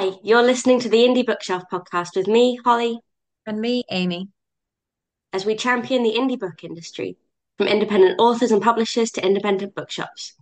[0.00, 3.00] Hi, you're listening to the Indie Bookshelf podcast with me, Holly,
[3.44, 4.30] And me, Amy.
[5.34, 7.18] as we champion the indie book industry,
[7.58, 10.32] from independent authors and publishers to independent bookshops.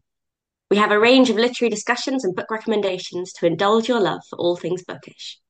[0.71, 4.39] We have a range of literary discussions and book recommendations to indulge your love for
[4.39, 5.41] all things bookish.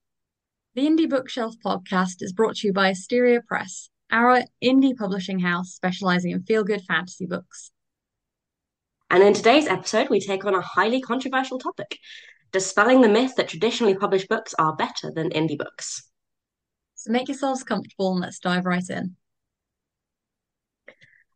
[0.74, 5.74] The Indie Bookshelf podcast is brought to you by Asteria Press, our indie publishing house
[5.74, 7.72] specializing in feel good fantasy books.
[9.10, 11.98] And in today's episode, we take on a highly controversial topic
[12.52, 16.02] dispelling the myth that traditionally published books are better than indie books.
[16.94, 19.16] So make yourselves comfortable and let's dive right in.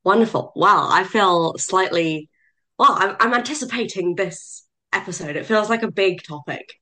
[0.04, 0.52] Wonderful.
[0.56, 2.28] Wow, I feel slightly,
[2.78, 5.36] well, I'm, I'm anticipating this episode.
[5.36, 6.72] It feels like a big topic.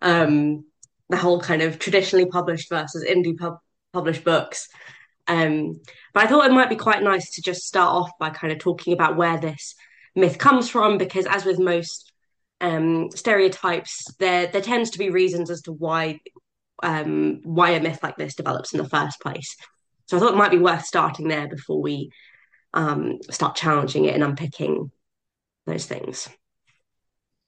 [0.00, 0.64] Um,
[1.08, 3.58] the whole kind of traditionally published versus indie pub
[3.92, 4.68] published books.
[5.26, 5.80] Um,
[6.14, 8.60] but I thought it might be quite nice to just start off by kind of
[8.60, 9.74] talking about where this
[10.14, 12.09] myth comes from, because as with most
[12.60, 16.20] um, stereotypes, there there tends to be reasons as to why
[16.82, 19.56] um, why a myth like this develops in the first place.
[20.06, 22.10] So I thought it might be worth starting there before we
[22.74, 24.90] um, start challenging it and unpicking
[25.66, 26.28] those things.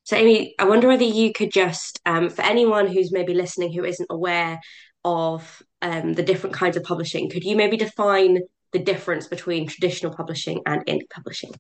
[0.05, 3.85] So, Amy, I wonder whether you could just, um, for anyone who's maybe listening who
[3.85, 4.61] isn't aware
[5.05, 8.41] of um, the different kinds of publishing, could you maybe define
[8.73, 11.53] the difference between traditional publishing and indie publishing?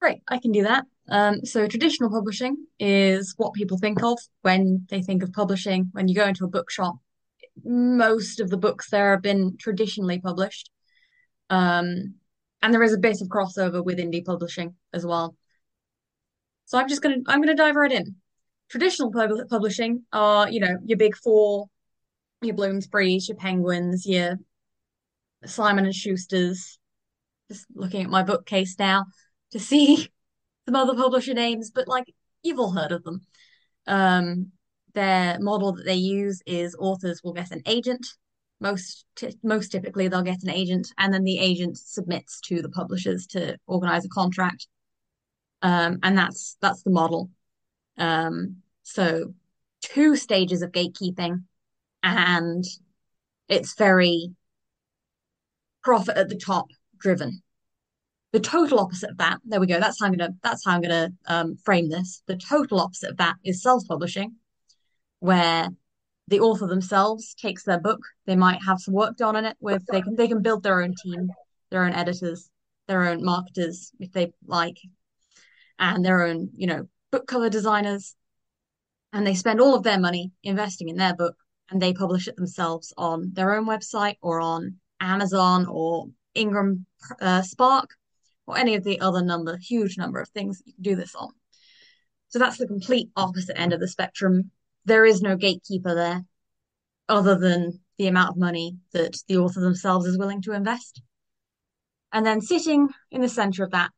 [0.00, 0.84] Great, I can do that.
[1.10, 5.88] Um, so traditional publishing is what people think of when they think of publishing.
[5.92, 6.96] When you go into a bookshop,
[7.64, 10.70] most of the books there have been traditionally published.
[11.50, 12.14] Um,
[12.62, 15.36] and there is a bit of crossover with indie publishing as well.
[16.66, 18.14] So I'm just gonna I'm gonna dive right in.
[18.68, 21.66] Traditional pub publishing are, you know, your big four,
[22.40, 24.38] your Bloomsburys, your Penguins, your
[25.44, 26.78] Simon and Schuster's.
[27.48, 29.06] Just looking at my bookcase now
[29.50, 30.08] to see
[30.70, 32.04] some other publisher names, but like
[32.42, 33.20] you've all heard of them.
[33.86, 34.52] Um,
[34.94, 38.06] their model that they use is authors will get an agent.
[38.60, 39.04] Most
[39.42, 43.56] most typically they'll get an agent, and then the agent submits to the publishers to
[43.66, 44.68] organize a contract.
[45.62, 47.30] Um, and that's that's the model.
[47.96, 49.34] Um, so
[49.82, 51.44] two stages of gatekeeping,
[52.02, 52.64] and
[53.48, 54.30] it's very
[55.82, 56.66] profit at the top
[56.98, 57.42] driven.
[58.32, 59.80] The total opposite of that, there we go.
[59.80, 62.22] That's how I'm gonna that's how I'm gonna um, frame this.
[62.26, 64.36] The total opposite of that is self-publishing,
[65.18, 65.68] where
[66.28, 67.98] the author themselves takes their book.
[68.26, 70.80] They might have some work done on it with they can they can build their
[70.80, 71.28] own team,
[71.70, 72.48] their own editors,
[72.86, 74.78] their own marketers if they like,
[75.80, 78.14] and their own, you know, book cover designers.
[79.12, 81.34] And they spend all of their money investing in their book
[81.68, 86.86] and they publish it themselves on their own website or on Amazon or Ingram
[87.20, 87.90] uh, Spark
[88.50, 91.14] or any of the other number, huge number of things that you can do this
[91.14, 91.30] on.
[92.28, 94.50] So that's the complete opposite end of the spectrum.
[94.84, 96.24] There is no gatekeeper there
[97.08, 101.02] other than the amount of money that the author themselves is willing to invest.
[102.12, 103.90] And then sitting in the center of that,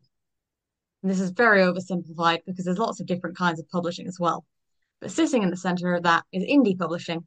[1.03, 4.45] and this is very oversimplified because there's lots of different kinds of publishing as well.
[5.01, 7.25] But sitting in the center of that is indie publishing,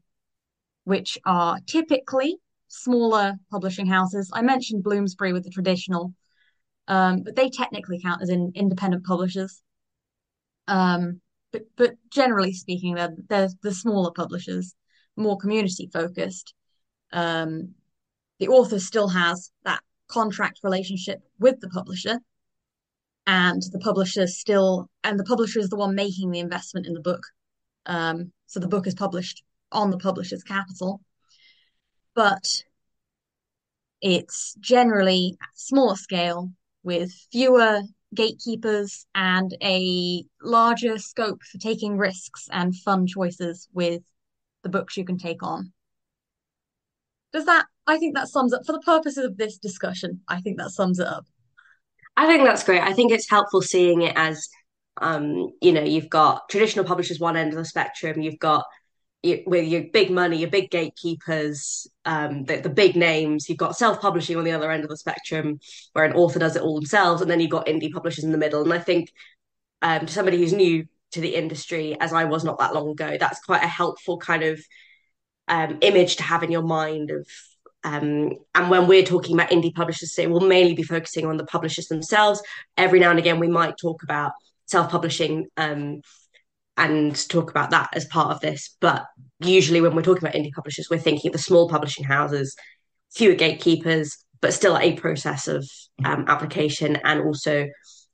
[0.85, 2.37] which are typically
[2.67, 4.29] smaller publishing houses.
[4.33, 6.13] I mentioned Bloomsbury with the traditional,
[6.87, 9.61] um, but they technically count as in independent publishers.
[10.67, 14.75] Um, but but generally speaking, they're they're the smaller publishers,
[15.15, 16.53] more community focused.
[17.11, 17.75] Um,
[18.39, 22.19] the author still has that contract relationship with the publisher,
[23.25, 27.01] and the publisher still and the publisher is the one making the investment in the
[27.01, 27.23] book.
[27.85, 31.01] Um, so the book is published on the publisher's capital,
[32.15, 32.63] but
[34.01, 36.51] it's generally at smaller scale
[36.85, 37.81] with fewer
[38.13, 44.01] gatekeepers and a larger scope for taking risks and fun choices with
[44.63, 45.73] the books you can take on.
[47.33, 50.57] Does that, I think that sums up, for the purposes of this discussion, I think
[50.57, 51.25] that sums it up.
[52.15, 52.81] I think that's great.
[52.81, 54.47] I think it's helpful seeing it as,
[55.01, 58.63] um, you know, you've got traditional publishers one end of the spectrum, you've got
[59.45, 63.47] with your big money, your big gatekeepers, um, the, the big names.
[63.47, 65.59] You've got self-publishing on the other end of the spectrum,
[65.93, 68.37] where an author does it all themselves, and then you've got indie publishers in the
[68.37, 68.63] middle.
[68.63, 69.11] And I think
[69.81, 73.17] um, to somebody who's new to the industry, as I was not that long ago,
[73.19, 74.59] that's quite a helpful kind of
[75.47, 77.27] um, image to have in your mind of.
[77.83, 81.45] Um, and when we're talking about indie publishers, say we'll mainly be focusing on the
[81.45, 82.41] publishers themselves.
[82.77, 84.31] Every now and again, we might talk about
[84.65, 86.01] self-publishing um,
[86.77, 88.75] and talk about that as part of this.
[88.79, 89.05] But
[89.39, 92.55] usually, when we're talking about indie publishers, we're thinking of the small publishing houses,
[93.13, 95.69] fewer gatekeepers, but still a process of
[96.03, 97.67] um, application and also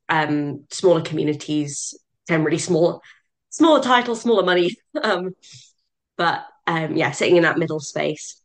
[0.09, 1.93] um, smaller communities,
[2.27, 3.01] generally small,
[3.49, 4.75] smaller title, smaller money.
[5.01, 5.31] Um,
[6.17, 8.41] but um, yeah, sitting in that middle space.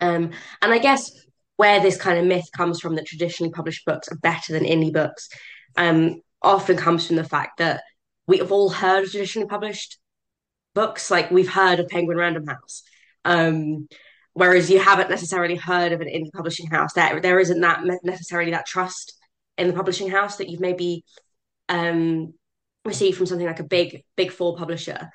[0.00, 1.10] Um, and I guess
[1.56, 4.92] where this kind of myth comes from that traditionally published books are better than indie
[4.92, 5.28] books
[5.76, 7.82] um, often comes from the fact that
[8.26, 9.98] we have all heard of traditionally published
[10.74, 11.10] books.
[11.10, 12.82] Like we've heard of Penguin Random House.
[13.24, 13.88] Um,
[14.34, 16.92] whereas you haven't necessarily heard of an indie publishing house.
[16.92, 19.14] There, there isn't that necessarily that trust
[19.56, 21.04] in the publishing house that you've maybe
[21.68, 22.34] um,
[22.84, 25.10] received from something like a big, big four publisher.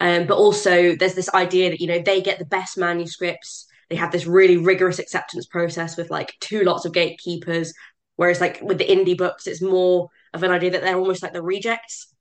[0.00, 3.66] Um, but also, there's this idea that you know they get the best manuscripts.
[3.88, 7.72] They have this really rigorous acceptance process with like two lots of gatekeepers.
[8.16, 11.32] Whereas, like with the indie books, it's more of an idea that they're almost like
[11.32, 12.12] the rejects.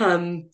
[0.00, 0.50] Um,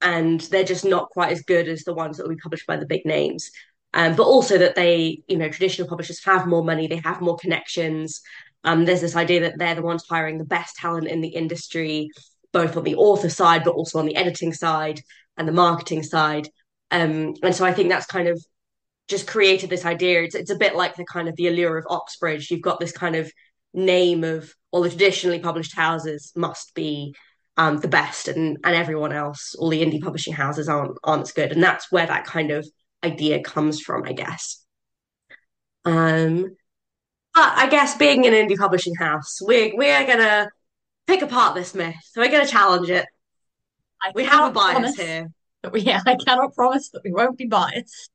[0.00, 2.76] and they're just not quite as good as the ones that will be published by
[2.76, 3.50] the big names.
[3.94, 7.36] Um, but also that they, you know, traditional publishers have more money, they have more
[7.36, 8.22] connections.
[8.64, 12.08] Um, there's this idea that they're the ones hiring the best talent in the industry,
[12.52, 15.00] both on the author side, but also on the editing side
[15.36, 16.48] and the marketing side.
[16.90, 18.42] Um, and so I think that's kind of
[19.08, 20.22] just created this idea.
[20.22, 22.50] It's, it's a bit like the kind of the allure of Oxbridge.
[22.50, 23.30] You've got this kind of
[23.74, 27.14] name of all the traditionally published houses must be
[27.56, 31.32] um, the best, and and everyone else, all the indie publishing houses aren't aren't as
[31.32, 32.66] good, and that's where that kind of
[33.04, 34.64] idea comes from, I guess.
[35.84, 36.56] Um,
[37.34, 40.48] but I guess being an indie publishing house, we're we're gonna
[41.06, 41.96] pick apart this myth.
[42.04, 43.06] So we're gonna challenge it.
[44.02, 45.28] I we have a bias promise here.
[45.62, 48.10] But we, yeah, I cannot promise that we won't be biased.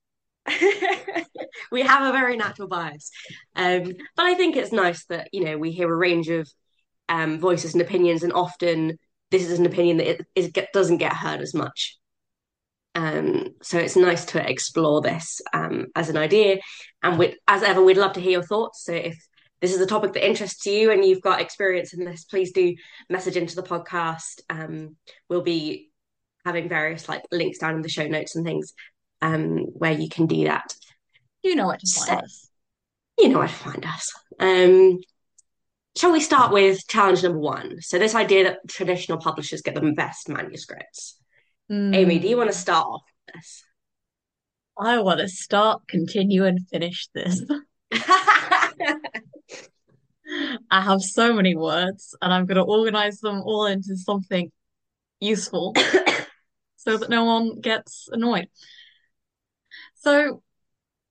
[1.71, 3.11] we have a very natural bias.
[3.55, 6.49] Um, but I think it's nice that, you know, we hear a range of
[7.09, 8.97] um, voices and opinions, and often
[9.31, 11.97] this is an opinion that it, it doesn't get heard as much.
[12.95, 16.57] Um, so it's nice to explore this um, as an idea.
[17.03, 18.83] And as ever, we'd love to hear your thoughts.
[18.83, 19.17] So if
[19.61, 22.75] this is a topic that interests you and you've got experience in this, please do
[23.09, 24.41] message into the podcast.
[24.49, 24.95] Um,
[25.29, 25.91] we'll be
[26.45, 28.73] having various like links down in the show notes and things
[29.21, 30.73] um, where you can do that.
[31.43, 32.49] You know what to find so, us.
[33.19, 34.13] You know where to find us.
[35.97, 37.81] Shall we start with challenge number one?
[37.81, 41.17] So this idea that traditional publishers get the best manuscripts.
[41.71, 41.95] Mm.
[41.95, 43.63] Amy, do you want to start off with this?
[44.77, 47.41] I want to start, continue, and finish this.
[50.69, 54.51] I have so many words, and I'm going to organize them all into something
[55.19, 55.73] useful
[56.75, 58.49] so that no one gets annoyed.
[59.95, 60.43] So,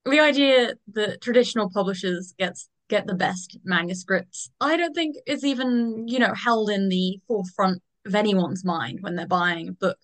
[0.04, 6.06] the idea that traditional publishers gets get the best manuscripts, I don't think it's even,
[6.08, 9.98] you know, held in the forefront of anyone's mind when they're buying a book.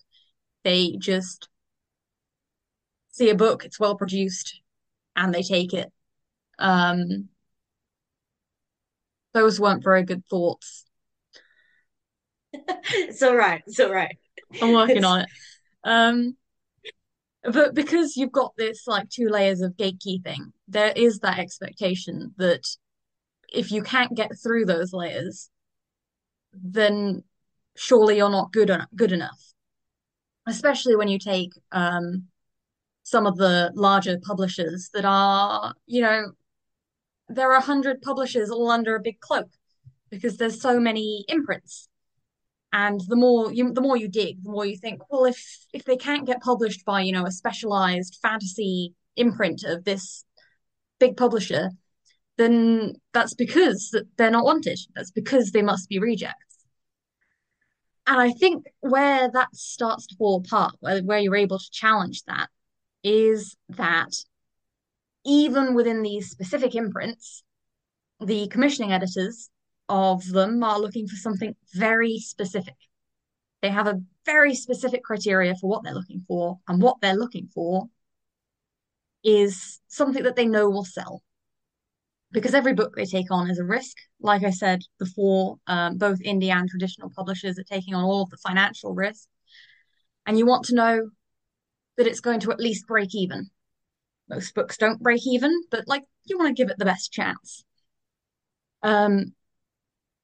[0.63, 1.49] They just
[3.11, 4.61] see a book, it's well produced,
[5.15, 5.91] and they take it.
[6.59, 7.29] Um,
[9.33, 10.85] those weren't very good thoughts.
[12.53, 13.63] it's all right.
[13.65, 14.17] It's all right.
[14.61, 15.29] I'm working on it.
[15.83, 16.37] Um,
[17.43, 22.65] but because you've got this like two layers of gatekeeping, there is that expectation that
[23.51, 25.49] if you can't get through those layers,
[26.53, 27.23] then
[27.75, 28.87] surely you're not good enough.
[28.95, 29.39] Good enough,
[30.47, 32.27] especially when you take um,
[33.03, 36.31] some of the larger publishers that are, you know,
[37.27, 39.49] there are a hundred publishers all under a big cloak
[40.09, 41.89] because there's so many imprints
[42.73, 45.39] and the more you the more you dig the more you think well if
[45.73, 50.25] if they can't get published by you know a specialized fantasy imprint of this
[50.99, 51.69] big publisher
[52.37, 54.79] then that's because they're not wanted.
[54.95, 56.37] That's because they must be rejects.
[58.05, 62.23] And i think where that starts to fall apart where, where you're able to challenge
[62.23, 62.49] that
[63.01, 64.11] is that
[65.25, 67.43] even within these specific imprints
[68.19, 69.49] the commissioning editors
[69.89, 72.75] of them are looking for something very specific.
[73.61, 77.47] They have a very specific criteria for what they're looking for, and what they're looking
[77.53, 77.89] for
[79.23, 81.21] is something that they know will sell.
[82.31, 83.95] Because every book they take on is a risk.
[84.19, 88.31] Like I said before, um, both indie and traditional publishers are taking on all of
[88.31, 89.27] the financial risk.
[90.25, 91.09] And you want to know
[91.97, 93.49] that it's going to at least break even.
[94.29, 97.63] Most books don't break even, but like you want to give it the best chance.
[98.81, 99.33] Um,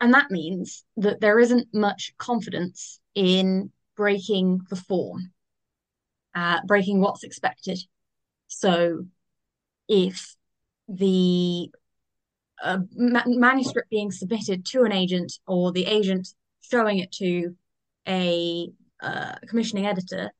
[0.01, 5.31] and that means that there isn't much confidence in breaking the form,
[6.33, 7.79] uh, breaking what's expected.
[8.47, 9.05] So
[9.87, 10.35] if
[10.87, 11.69] the
[12.63, 16.29] uh, ma- manuscript being submitted to an agent or the agent
[16.61, 17.55] showing it to
[18.07, 18.69] a
[19.01, 20.31] uh, commissioning editor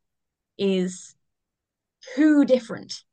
[0.57, 1.15] is
[2.15, 3.03] too different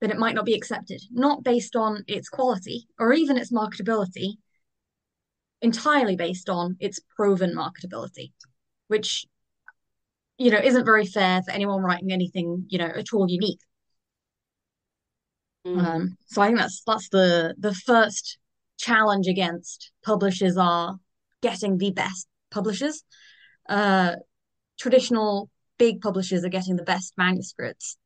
[0.00, 4.36] then it might not be accepted, not based on its quality or even its marketability,
[5.66, 8.32] entirely based on its proven marketability,
[8.88, 9.26] which
[10.38, 13.60] you know, isn't very fair for anyone writing anything, you know, at all unique.
[15.66, 18.38] Mm, Um, so I think that's that's the the first
[18.78, 20.98] challenge against publishers are
[21.42, 23.02] getting the best publishers.
[23.68, 24.16] Uh,
[24.78, 27.96] traditional big publishers are getting the best manuscripts.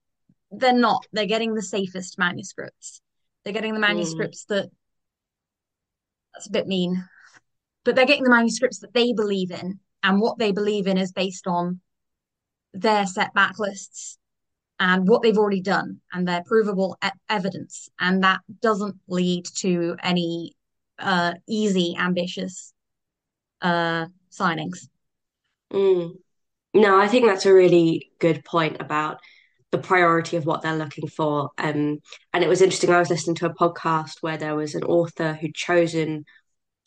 [0.52, 1.06] They're not.
[1.12, 3.02] They're getting the safest manuscripts.
[3.42, 4.70] They're getting the mm, manuscripts that
[6.32, 7.04] that's a bit mean,
[7.84, 11.12] but they're getting the manuscripts that they believe in, and what they believe in is
[11.12, 11.80] based on
[12.72, 14.16] their set backlists
[14.78, 17.88] and what they've already done and their provable e- evidence.
[17.98, 20.54] And that doesn't lead to any
[20.98, 22.72] uh, easy, ambitious
[23.60, 24.88] uh, signings.
[25.72, 26.12] mm.
[26.72, 29.18] No, I think that's a really good point about
[29.72, 31.50] the priority of what they're looking for.
[31.58, 31.98] Um,
[32.32, 32.90] and it was interesting.
[32.90, 36.24] I was listening to a podcast where there was an author who'd chosen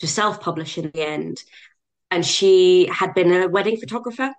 [0.04, 1.42] to self-publish in the end,
[2.12, 4.34] and she had been a wedding photographer,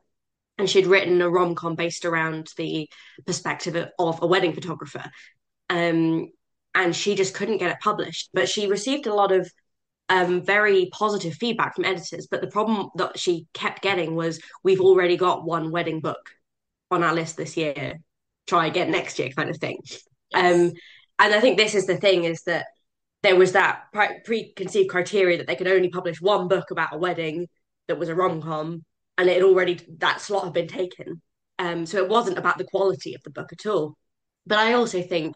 [0.58, 2.86] and she'd written a rom-com based around the
[3.24, 5.10] perspective of a wedding photographer.
[5.70, 6.28] Um,
[6.74, 9.50] and she just couldn't get it published, but she received a lot of
[10.10, 12.28] um, very positive feedback from editors.
[12.30, 16.28] But the problem that she kept getting was, we've already got one wedding book
[16.90, 18.00] on our list this year.
[18.46, 19.78] Try again next year, kind of thing.
[20.34, 20.72] Um,
[21.18, 22.66] and I think this is the thing: is that
[23.24, 26.98] there was that pre- preconceived criteria that they could only publish one book about a
[26.98, 27.48] wedding
[27.88, 28.84] that was a rom com,
[29.16, 31.22] and it already that slot had been taken.
[31.58, 33.96] Um, so it wasn't about the quality of the book at all.
[34.46, 35.34] But I also think,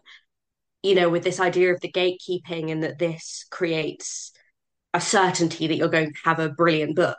[0.83, 4.33] you know, with this idea of the gatekeeping and that this creates
[4.93, 7.17] a certainty that you're going to have a brilliant book.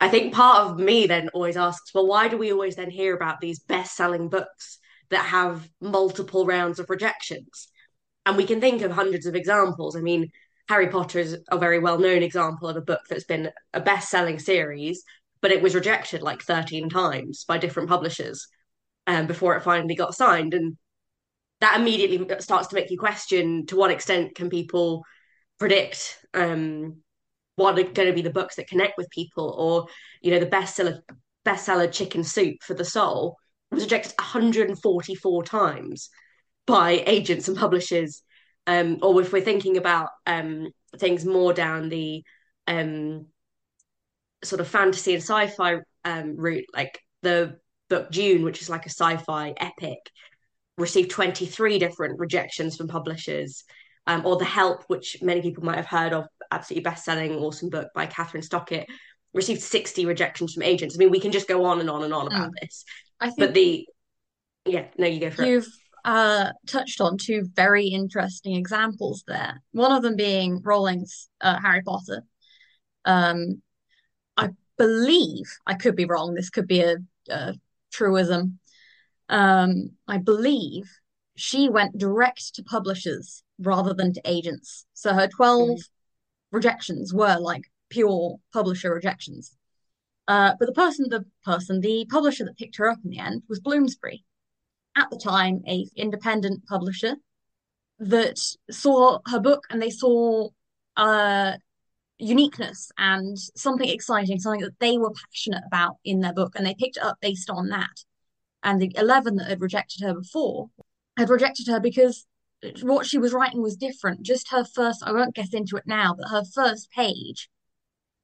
[0.00, 3.14] I think part of me then always asks, well, why do we always then hear
[3.14, 4.78] about these best selling books
[5.10, 7.68] that have multiple rounds of rejections?
[8.26, 9.96] And we can think of hundreds of examples.
[9.96, 10.30] I mean,
[10.68, 14.10] Harry Potter is a very well known example of a book that's been a best
[14.10, 15.04] selling series,
[15.42, 18.48] but it was rejected like 13 times by different publishers
[19.06, 20.54] um, before it finally got signed.
[20.54, 20.76] And
[21.60, 25.04] that immediately starts to make you question to what extent can people
[25.58, 26.96] predict um,
[27.56, 29.86] what are going to be the books that connect with people or
[30.20, 31.00] you know the bestseller
[31.46, 33.36] bestseller chicken soup for the soul
[33.70, 36.10] was rejected 144 times
[36.66, 38.22] by agents and publishers
[38.66, 40.68] um, or if we're thinking about um,
[40.98, 42.22] things more down the
[42.66, 43.26] um,
[44.42, 47.58] sort of fantasy and sci-fi um, route like the
[47.90, 49.98] book Dune, which is like a sci-fi epic
[50.76, 53.64] received 23 different rejections from publishers
[54.06, 57.88] um, or The Help, which many people might have heard of, absolutely best-selling, awesome book
[57.94, 58.86] by Kathryn Stockett,
[59.32, 60.94] received 60 rejections from agents.
[60.94, 62.60] I mean, we can just go on and on and on about Mm.
[62.60, 62.84] this.
[63.20, 63.86] I think But the,
[64.66, 65.46] yeah, no, you go for it.
[66.04, 69.62] Uh, touched on two very interesting examples there.
[69.72, 72.22] One of them being Rowling's uh, Harry Potter.
[73.04, 73.62] Um,
[74.36, 76.96] I believe, I could be wrong, this could be a,
[77.30, 77.54] a
[77.92, 78.58] truism.
[79.28, 80.90] Um, I believe
[81.36, 84.86] she went direct to publishers rather than to agents.
[84.94, 85.82] So her 12 Mm,
[86.52, 89.56] rejections were like pure publisher rejections.
[90.28, 93.42] Uh, but the person, the person, the publisher that picked her up in the end
[93.48, 94.24] was Bloomsbury,
[94.96, 97.16] at the time a independent publisher
[97.98, 98.38] that
[98.70, 100.48] saw her book and they saw
[100.96, 101.52] uh,
[102.18, 106.74] uniqueness and something exciting, something that they were passionate about in their book, and they
[106.74, 108.04] picked it up based on that.
[108.62, 110.70] And the 11 that had rejected her before
[111.16, 112.26] had rejected her because
[112.82, 114.22] what she was writing was different.
[114.22, 117.48] Just her first, I won't get into it now, but her first page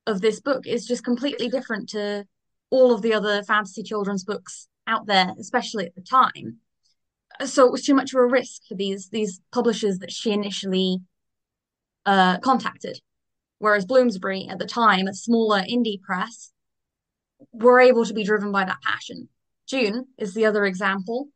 [0.06, 2.24] of this book is just completely different to
[2.70, 6.58] all of the other fantasy children's books out there, especially at the time.
[7.44, 10.98] So it was too much of a risk for these these publishers that she initially
[12.04, 13.00] uh, contacted.
[13.58, 16.52] Whereas Bloomsbury at the time, a smaller indie press,
[17.52, 19.28] were able to be driven by that passion.
[19.68, 21.28] Dune is the other example.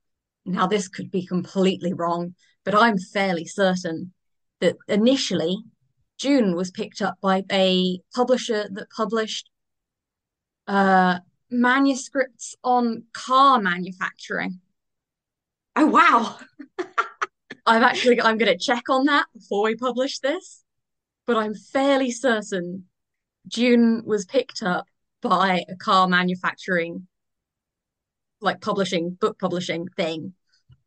[0.45, 2.35] Now, this could be completely wrong,
[2.65, 4.13] but I'm fairly certain
[4.61, 5.57] that initially
[6.19, 9.51] Dune was picked up by a publisher that published
[10.67, 11.19] uh,
[11.61, 14.61] manuscripts on car manufacturing.
[15.77, 16.39] Oh, wow.
[17.67, 20.63] I'm actually, I'm going to check on that before we publish this,
[21.27, 22.85] but I'm fairly certain
[23.49, 24.87] Dune was picked up
[25.23, 27.07] by a car manufacturing,
[28.41, 30.35] like publishing, book publishing thing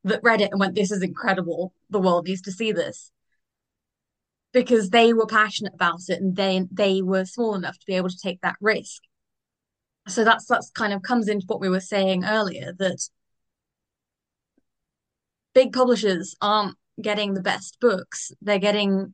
[0.04, 1.74] that read it and went, This is incredible.
[1.90, 3.12] The world needs to see this.
[4.54, 8.10] Because they were passionate about it and they they were small enough to be able
[8.10, 9.04] to take that risk.
[10.08, 13.10] So that's that's kind of comes into what we were saying earlier that
[15.54, 18.32] big publishers aren't getting the best books.
[18.42, 19.14] They're getting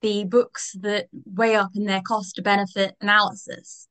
[0.00, 3.86] the books that weigh up in their cost to benefit analysis,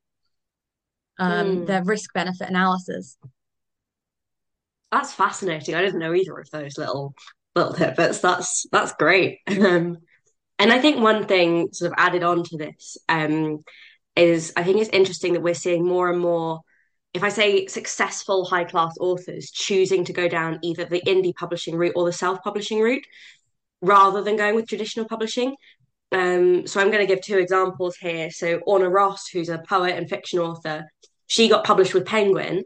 [1.18, 3.16] um, Mm, their risk benefit analysis.
[4.90, 5.74] that's fascinating.
[5.74, 7.14] I didn't know either of those little
[7.54, 8.20] little tidbits.
[8.20, 9.38] That's that's great.
[9.48, 9.98] Um,
[10.58, 13.60] and I think one thing sort of added on to this um,
[14.16, 16.60] is I think it's interesting that we're seeing more and more,
[17.14, 21.76] if I say successful high class authors choosing to go down either the indie publishing
[21.76, 23.04] route or the self publishing route
[23.80, 25.54] rather than going with traditional publishing.
[26.12, 28.30] Um, so I'm going to give two examples here.
[28.30, 30.84] So Orna Ross, who's a poet and fiction author,
[31.26, 32.64] she got published with Penguin,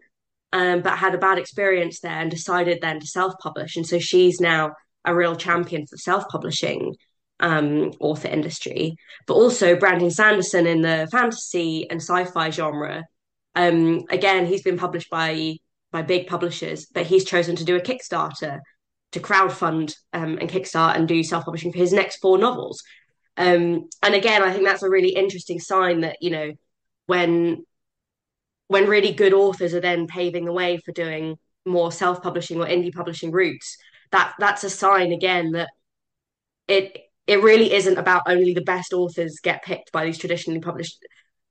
[0.53, 3.77] um, but had a bad experience there and decided then to self-publish.
[3.77, 4.73] And so she's now
[5.05, 6.97] a real champion for self-publishing
[7.41, 8.97] um, author industry.
[9.27, 13.05] But also Brandon Sanderson in the fantasy and sci-fi genre.
[13.55, 15.57] Um, again, he's been published by
[15.93, 18.61] by big publishers, but he's chosen to do a Kickstarter
[19.13, 22.83] to crowdfund um, and kickstart and do self-publishing for his next four novels.
[23.37, 26.53] Um, and again, I think that's a really interesting sign that you know
[27.07, 27.65] when
[28.69, 32.93] when really good authors are then paving the way for doing more self-publishing or indie
[32.93, 33.77] publishing routes,
[34.11, 35.71] that that's a sign again that
[36.69, 40.99] it it really isn't about only the best authors get picked by these traditionally published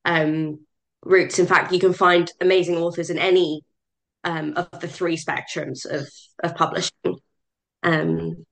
[0.05, 0.59] um,
[1.03, 1.39] routes.
[1.39, 3.61] In fact, you can find amazing authors in any
[4.23, 6.09] um, of the three spectrums of
[6.43, 7.19] of publishing.
[7.83, 8.45] Um,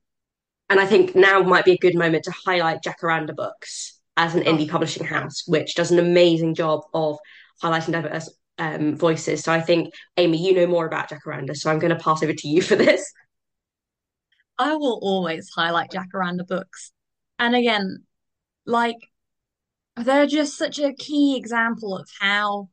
[0.70, 4.44] and I think now might be a good moment to highlight Jacaranda Books as an
[4.44, 7.18] indie publishing house, which does an amazing job of
[7.62, 9.44] highlighting diverse um, voices.
[9.44, 12.34] So I think, Amy, you know more about Jacaranda, so I'm going to pass over
[12.34, 13.12] to you for this.
[14.58, 16.92] I will always highlight Jacaranda books.
[17.40, 18.04] And again,
[18.66, 18.98] like
[19.96, 22.70] they're just such a key example of how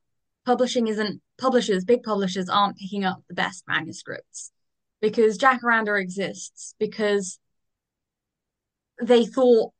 [0.46, 4.52] publishing isn't publishers, big publishers aren't picking up the best manuscripts
[5.00, 7.38] because Jacaranda exists because
[9.02, 9.72] they thought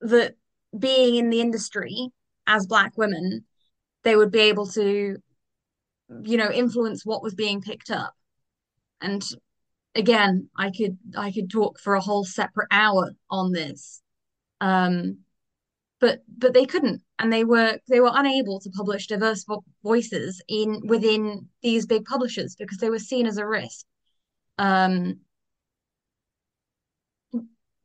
[0.00, 0.34] that
[0.76, 2.08] being in the industry
[2.46, 3.44] as black women,
[4.04, 5.16] they would be able to,
[6.22, 8.14] you know, influence what was being picked up.
[9.00, 9.22] And
[9.94, 14.02] again, I could I could talk for a whole separate hour on this.
[14.60, 15.18] Um,
[16.00, 20.42] but but they couldn't, and they were they were unable to publish diverse vo voices
[20.48, 23.86] in within these big publishers because they were seen as a risk.
[24.58, 25.20] Um,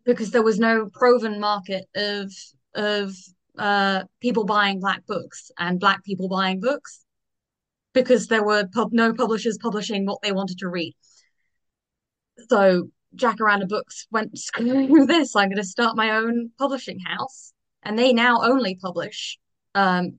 [0.04, 2.32] because there was no proven market of
[2.74, 3.13] of
[3.60, 7.04] uh, people buying black books and black people buying books
[7.93, 10.96] because there were pub- no publishers publishing what they wanted to read.
[12.50, 17.54] So Jacaranda Books went, screw this, I'm going to start my own publishing house.
[17.84, 19.38] And they now only publish
[19.76, 20.17] um,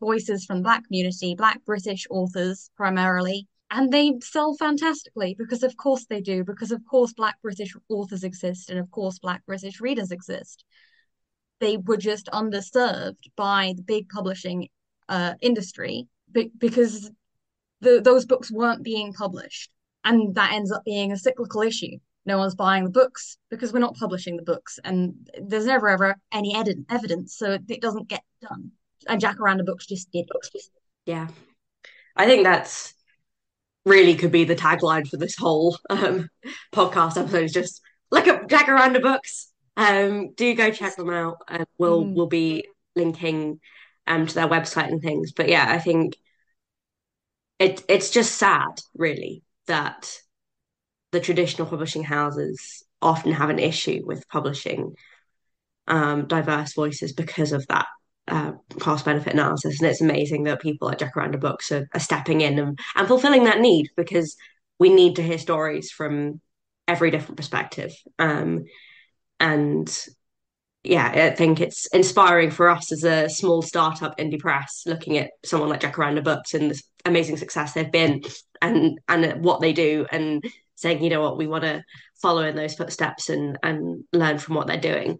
[0.00, 3.46] voices from the Black community, Black British authors primarily.
[3.70, 8.22] And they sell fantastically because, of course, they do, because, of course, Black British authors
[8.22, 10.64] exist, and of course, Black British readers exist.
[11.60, 14.68] They were just underserved by the big publishing
[15.08, 16.06] uh, industry
[16.58, 17.10] because
[17.80, 19.70] the, those books weren't being published
[20.04, 21.98] and that ends up being a cyclical issue.
[22.26, 26.16] No one's buying the books because we're not publishing the books, and there's never ever
[26.32, 28.72] any ed- evidence, so it doesn't get done.
[29.06, 30.26] And Jacaranda Books just did.
[31.04, 31.28] Yeah,
[32.16, 32.94] I think that's
[33.84, 36.28] really could be the tagline for this whole um,
[36.72, 37.44] podcast episode.
[37.44, 39.50] Is just look at Jacaranda Books.
[39.76, 41.38] Um, do go check them out.
[41.48, 42.14] and we'll mm.
[42.14, 42.64] we'll be
[42.96, 43.60] linking
[44.06, 45.32] um to their website and things.
[45.32, 46.16] But yeah, I think
[47.58, 50.18] it it's just sad, really, that
[51.12, 54.94] the traditional publishing houses often have an issue with publishing
[55.86, 57.86] um, diverse voices because of that
[58.28, 59.80] uh, cost benefit analysis.
[59.80, 63.44] And it's amazing that people like Jacaranda Books are, are stepping in and, and fulfilling
[63.44, 64.36] that need because
[64.78, 66.40] we need to hear stories from
[66.88, 67.94] every different perspective.
[68.18, 68.64] Um,
[69.38, 70.06] and
[70.84, 75.30] yeah, I think it's inspiring for us as a small startup indie press looking at
[75.44, 78.22] someone like Jacaranda Books and the amazing success they've been
[78.60, 80.44] and and what they do and
[80.74, 81.82] saying, you know what, we want to
[82.20, 85.18] follow in those footsteps and and learn from what they're doing.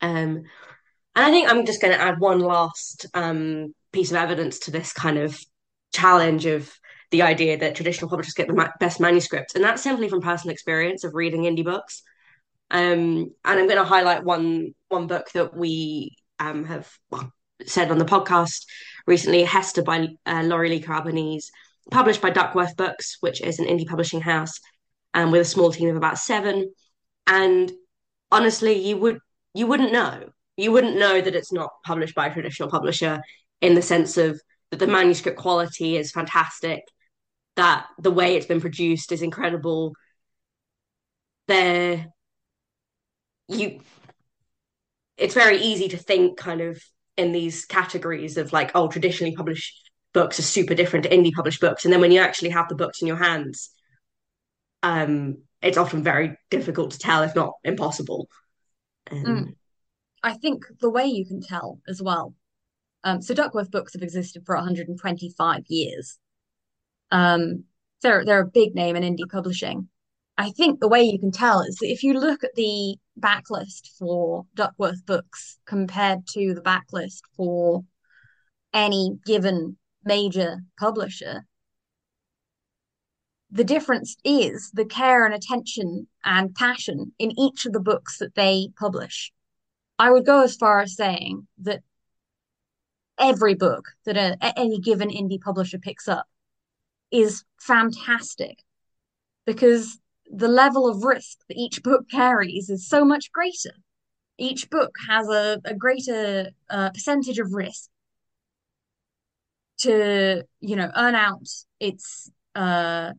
[0.00, 0.44] Um,
[1.16, 4.70] and I think I'm just going to add one last um, piece of evidence to
[4.70, 5.38] this kind of
[5.92, 6.72] challenge of
[7.10, 10.52] the idea that traditional publishers get the ma- best manuscripts, and that's simply from personal
[10.52, 12.02] experience of reading indie books.
[12.70, 16.90] Um, and I'm going to highlight one one book that we um, have
[17.64, 18.64] said on the podcast
[19.06, 21.50] recently, Hester by uh, Laurie Lico Albanese,
[21.90, 24.58] published by Duckworth Books, which is an indie publishing house,
[25.14, 26.72] um, with a small team of about seven.
[27.26, 27.72] And
[28.30, 29.18] honestly, you would
[29.54, 30.28] you wouldn't know.
[30.56, 33.20] You wouldn't know that it's not published by a traditional publisher
[33.60, 36.82] in the sense of that the manuscript quality is fantastic,
[37.56, 39.92] that the way it's been produced is incredible.
[41.48, 42.06] There
[43.48, 43.80] you
[45.16, 46.82] it's very easy to think kind of
[47.16, 51.60] in these categories of like oh traditionally published books are super different to indie published
[51.60, 51.84] books.
[51.84, 53.68] And then when you actually have the books in your hands,
[54.82, 58.26] um, it's often very difficult to tell, if not impossible.
[59.10, 59.26] Mm.
[59.26, 59.56] Um,
[60.22, 62.34] I think the way you can tell as well.
[63.04, 66.18] Um, so Duckworth books have existed for 125 years.
[67.10, 67.64] Um,
[68.00, 69.88] they're they're a big name in indie publishing.
[70.38, 73.88] I think the way you can tell is that if you look at the backlist
[73.98, 77.84] for Duckworth books compared to the backlist for
[78.72, 81.46] any given major publisher,
[83.50, 88.34] the difference is the care and attention and passion in each of the books that
[88.34, 89.32] they publish.
[89.98, 91.82] I would go as far as saying that
[93.18, 96.26] every book that a, any given indie publisher picks up
[97.10, 98.62] is fantastic
[99.46, 99.98] because
[100.32, 103.74] the level of risk that each book carries is so much greater.
[104.38, 107.88] Each book has a, a greater uh, percentage of risk
[109.78, 111.48] to, you know, earn out
[111.80, 113.12] its uh,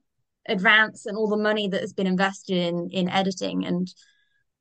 [0.48, 3.94] advance and all the money that has been invested in in editing and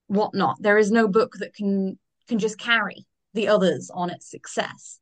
[0.07, 0.57] whatnot.
[0.61, 4.99] There is no book that can can just carry the others on its success.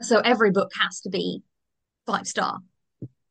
[0.00, 1.42] So every book has to be
[2.06, 2.58] five star.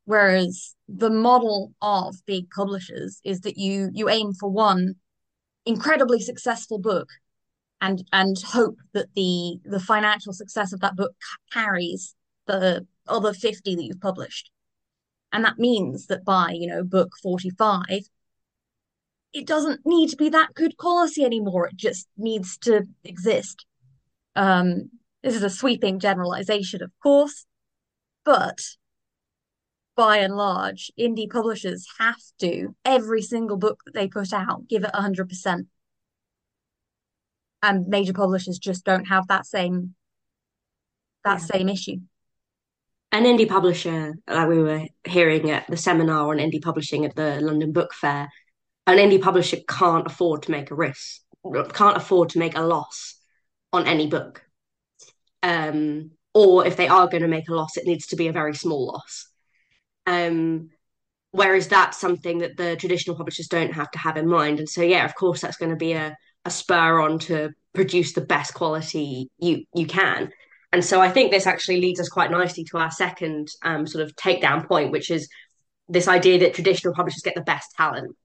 [0.05, 4.95] Whereas the model of big publishers is that you you aim for one
[5.65, 7.07] incredibly successful book
[7.79, 11.13] and and hope that the the financial success of that book
[11.51, 12.15] carries
[12.47, 14.51] the other 50 that you've published.
[15.31, 17.85] And that means that by, you know, book 45,
[19.33, 21.67] it doesn't need to be that good quality anymore.
[21.67, 23.65] It just needs to exist.
[24.35, 24.89] Um,
[25.23, 27.45] this is a sweeping generalization, of course,
[28.25, 28.59] but
[30.01, 34.83] by and large, indie publishers have to, every single book that they put out, give
[34.83, 35.67] it 100%.
[37.61, 39.93] And major publishers just don't have that same
[41.23, 41.57] that Yeah.
[41.57, 41.97] same issue.
[43.11, 47.39] an indie publisher, like we were hearing at the seminar on indie publishing at the
[47.41, 48.27] London Book Fair,
[48.87, 51.21] an indie publisher can't afford to make a risk,
[51.73, 53.19] can't afford to make a loss
[53.71, 54.43] on any book.
[55.43, 58.31] Um, or if they are going to make a loss, it needs to be a
[58.31, 59.30] very small loss.
[60.05, 60.69] Um,
[61.31, 64.59] whereas that's something that the traditional publishers don't have to have in mind.
[64.59, 68.13] And so, yeah, of course, that's going to be a, a spur on to produce
[68.13, 70.31] the best quality you you can.
[70.73, 74.03] And so, I think this actually leads us quite nicely to our second um, sort
[74.03, 75.27] of takedown point, which is
[75.87, 78.15] this idea that traditional publishers get the best talent,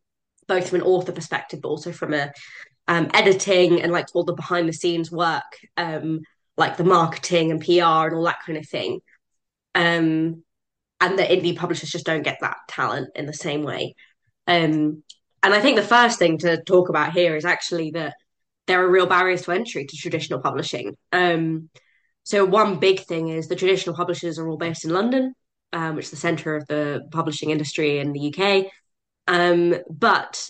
[0.47, 2.33] both from an author perspective, but also from a
[2.89, 5.43] um, editing and like all the behind the scenes work,
[5.77, 6.21] um,
[6.57, 9.01] like the marketing and PR and all that kind of thing.
[9.75, 10.45] Um,
[11.01, 13.95] and the indie publishers just don't get that talent in the same way.
[14.47, 15.03] Um,
[15.43, 18.15] and I think the first thing to talk about here is actually that
[18.67, 20.97] there are real barriers to entry to traditional publishing.
[21.13, 21.69] Um,
[22.25, 25.35] so one big thing is the traditional publishers are all based in London,
[25.73, 28.73] um, which is the centre of the publishing industry in the UK.
[29.29, 30.49] Um, but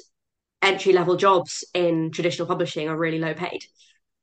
[0.62, 3.64] entry level jobs in traditional publishing are really low paid.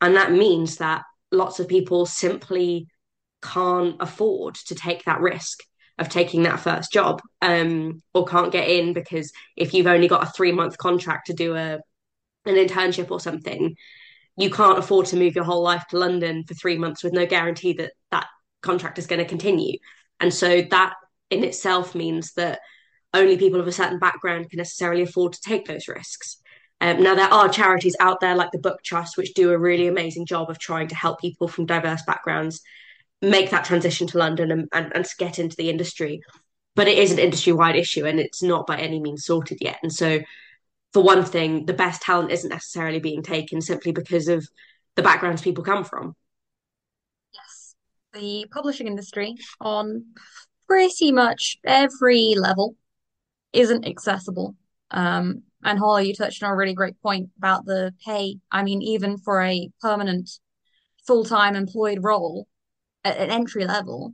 [0.01, 2.87] And that means that lots of people simply
[3.41, 5.59] can't afford to take that risk
[6.03, 10.23] of taking that first job um, or can't get in because if you've only got
[10.23, 11.79] a three month contract to do a
[12.45, 13.75] an internship or something,
[14.35, 17.25] you can't afford to move your whole life to London for three months with no
[17.25, 18.27] guarantee that that
[18.61, 19.77] contract is going to continue.
[20.19, 20.93] And so that
[21.29, 22.59] in itself means that
[23.13, 26.37] only people of a certain background can necessarily afford to take those risks.
[26.81, 29.87] Um, now, there are charities out there like the Book Trust, which do a really
[29.87, 32.61] amazing job of trying to help people from diverse backgrounds
[33.23, 36.21] make that transition to London and, and, and get into the industry.
[36.75, 39.79] But it is an industry wide issue and it's not by any means sorted yet.
[39.81, 40.19] And so,
[40.91, 44.47] for one thing, the best talent isn't necessarily being taken simply because of
[44.95, 46.15] the backgrounds people come from.
[47.33, 47.75] Yes.
[48.13, 50.05] The publishing industry on
[50.67, 52.75] pretty much every level
[53.53, 54.55] isn't accessible.
[54.91, 58.37] Um, and Holly, you touched on a really great point about the pay.
[58.51, 60.29] I mean, even for a permanent
[61.07, 62.47] full-time employed role
[63.03, 64.13] at an entry level,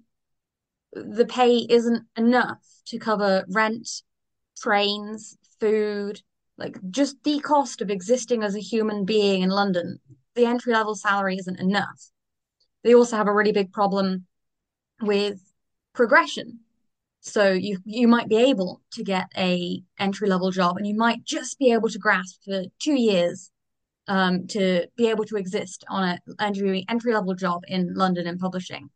[0.93, 3.87] the pay isn't enough to cover rent,
[4.57, 6.21] trains, food,
[6.57, 9.99] like just the cost of existing as a human being in London.
[10.35, 12.11] The entry level salary isn't enough.
[12.83, 14.25] They also have a really big problem
[15.01, 15.39] with
[15.93, 16.59] progression.
[17.21, 21.23] So you you might be able to get a entry level job and you might
[21.23, 23.51] just be able to grasp for two years
[24.09, 26.19] um, to be able to exist on an
[26.89, 28.91] entry level job in London in publishing.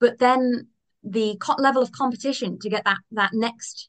[0.00, 0.68] But then
[1.02, 3.88] the co- level of competition to get that that next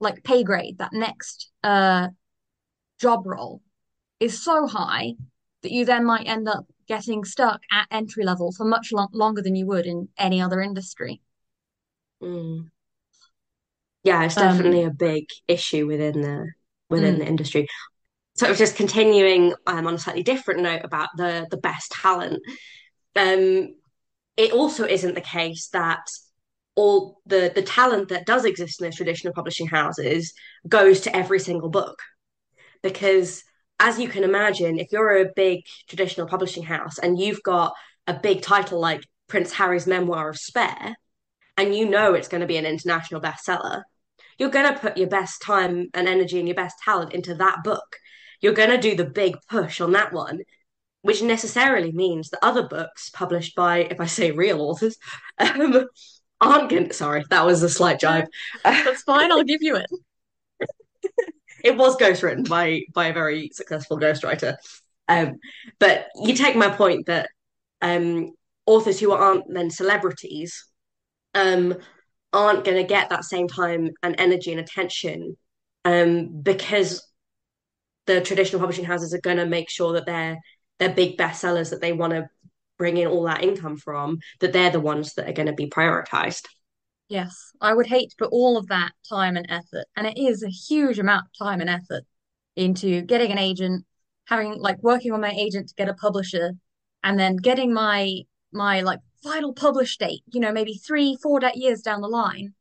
[0.00, 2.08] like pay grade, that next uh,
[3.00, 3.62] job role
[4.20, 5.14] is so high
[5.62, 9.42] that you then might end up getting stuck at entry level for much lo longer
[9.42, 11.22] than you would in any other industry.
[12.20, 12.70] Mm.
[14.02, 16.52] Yeah, it's Um, definitely a big issue within the
[16.90, 17.68] within the mm,
[18.36, 18.54] industry.
[18.54, 22.40] So just continuing um, on a slightly different note about the the best talent.
[23.16, 23.74] Um,
[24.36, 26.06] it also isn't the case that
[26.76, 30.32] all the the talent that does exist in those traditional publishing houses
[30.68, 32.00] goes to every single book
[32.82, 33.44] because
[33.78, 37.72] as you can imagine if you're a big traditional publishing house and you've got
[38.08, 40.96] a big title like Prince Harry's memoir of spare
[41.56, 43.82] and you know it's going to be an international bestseller
[44.38, 47.62] you're going to put your best time and energy and your best talent into that
[47.62, 47.96] book
[48.44, 50.40] you're going to do the big push on that one
[51.04, 54.96] which necessarily means that other books published by, if I say real authors,
[55.38, 55.86] um,
[56.40, 56.94] aren't going to.
[56.94, 58.24] Sorry, that was a slight jibe.
[58.64, 59.30] that's fine.
[59.30, 59.86] I'll give you it.
[61.62, 64.56] it was ghostwritten by by a very successful ghostwriter.
[65.06, 65.34] Um,
[65.78, 67.28] but you take my point that
[67.82, 68.32] um,
[68.64, 70.66] authors who aren't then celebrities
[71.34, 71.74] um,
[72.32, 75.36] aren't going to get that same time and energy and attention
[75.84, 77.06] um, because
[78.06, 80.38] the traditional publishing houses are going to make sure that they're
[80.78, 82.28] they're big bestsellers that they want to
[82.76, 85.68] bring in all that income from that they're the ones that are going to be
[85.68, 86.46] prioritized
[87.08, 90.42] Yes, I would hate to put all of that time and effort, and it is
[90.42, 92.04] a huge amount of time and effort
[92.56, 93.84] into getting an agent,
[94.26, 96.52] having like working on my agent to get a publisher,
[97.02, 101.82] and then getting my my like final publish date, you know, maybe three, four years
[101.82, 102.54] down the line,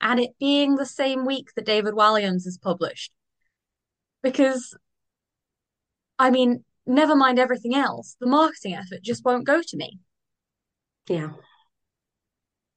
[0.00, 3.12] and it being the same week that David Walliams is published.
[4.22, 4.74] Because
[6.22, 9.98] I mean, never mind everything else, the marketing effort just won't go to me.
[11.08, 11.30] yeah.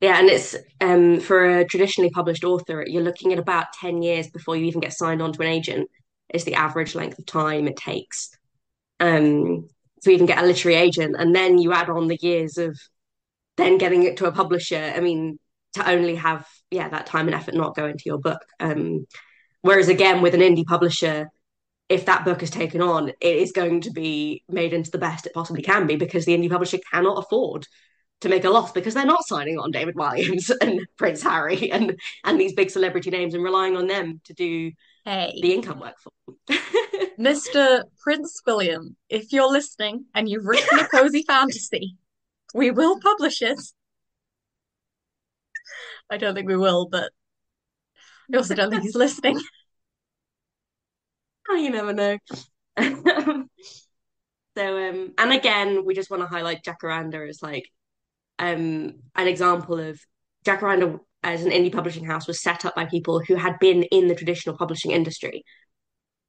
[0.01, 4.29] Yeah and it's um for a traditionally published author you're looking at about 10 years
[4.29, 5.89] before you even get signed on to an agent
[6.33, 8.29] is the average length of time it takes
[8.99, 9.67] um
[10.03, 11.15] to even get a literary agent.
[11.17, 12.79] And then you add on the years of
[13.57, 14.93] then getting it to a publisher.
[14.95, 15.39] I mean
[15.75, 18.41] to only have yeah that time and effort not go into your book.
[18.59, 19.05] Um
[19.61, 21.29] whereas again with an indie publisher
[21.89, 25.25] if that book is taken on, it is going to be made into the best
[25.25, 27.67] it possibly can be because the indie publisher cannot afford
[28.21, 31.99] to make a loss because they're not signing on David Walliams and Prince Harry and
[32.23, 34.71] and these big celebrity names and relying on them to do
[35.03, 36.57] Hey, the income work for them.
[37.19, 37.83] Mr.
[38.01, 41.97] Prince William, if you're listening and you've written a cozy fantasy,
[42.55, 43.59] we will publish it.
[46.09, 47.11] I don't think we will, but
[48.33, 49.39] I also don't think he's listening.
[51.49, 52.17] Oh, you never know.
[54.57, 57.69] so um and again we just want to highlight Jacaranda as like
[58.37, 59.97] um an example of
[60.45, 64.07] Jacaranda as an indie publishing house was set up by people who had been in
[64.07, 65.43] the traditional publishing industry.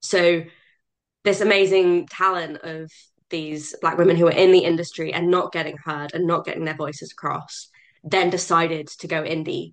[0.00, 0.44] So
[1.24, 2.90] this amazing talent of
[3.28, 6.64] these black women who are in the industry and not getting heard and not getting
[6.64, 7.68] their voices across
[8.04, 9.72] then decided to go indie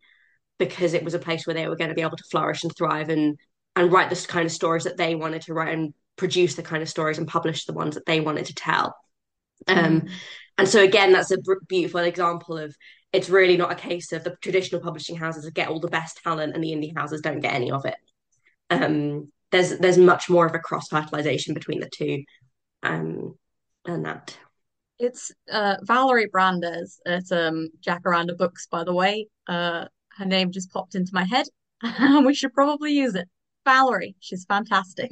[0.58, 2.76] because it was a place where they were going to be able to flourish and
[2.76, 3.38] thrive and
[3.76, 6.84] and write the kind of stories that they wanted to write and produce the kind
[6.84, 8.96] of stories and publish the ones that they wanted to tell
[9.68, 10.10] um Mm.
[10.58, 12.76] and so again that's a beautiful example of
[13.12, 16.54] it's really not a case of the traditional publishing houses get all the best talent
[16.54, 17.96] and the indie houses don't get any of it
[18.70, 22.24] um there's there's much more of a cross fertilization between the two
[22.82, 23.36] um,
[23.86, 24.38] and that.
[25.00, 29.28] It's uh, Valerie Brandes at um, Jacaranda Books, by the way.
[29.48, 29.86] Uh,
[30.18, 31.48] her name just popped into my head.
[32.26, 33.28] We should probably use it.
[33.66, 35.12] Valerie, she's fantastic.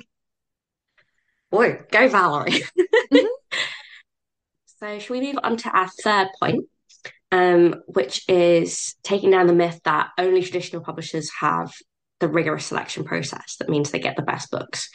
[1.50, 2.64] Boy, go Valerie.
[3.12, 3.28] Mhm.
[4.66, 6.66] so, should we move on to our third point,
[7.32, 11.74] um, which is taking down the myth that only traditional publishers have
[12.22, 14.90] the rigorous selection process that means they get the best books.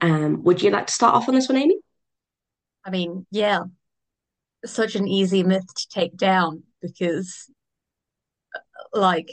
[0.00, 1.78] Um, would you like to start off on this one, Amy?
[2.84, 3.60] I mean, yeah,
[4.64, 7.50] such an easy myth to take down because,
[8.92, 9.30] like,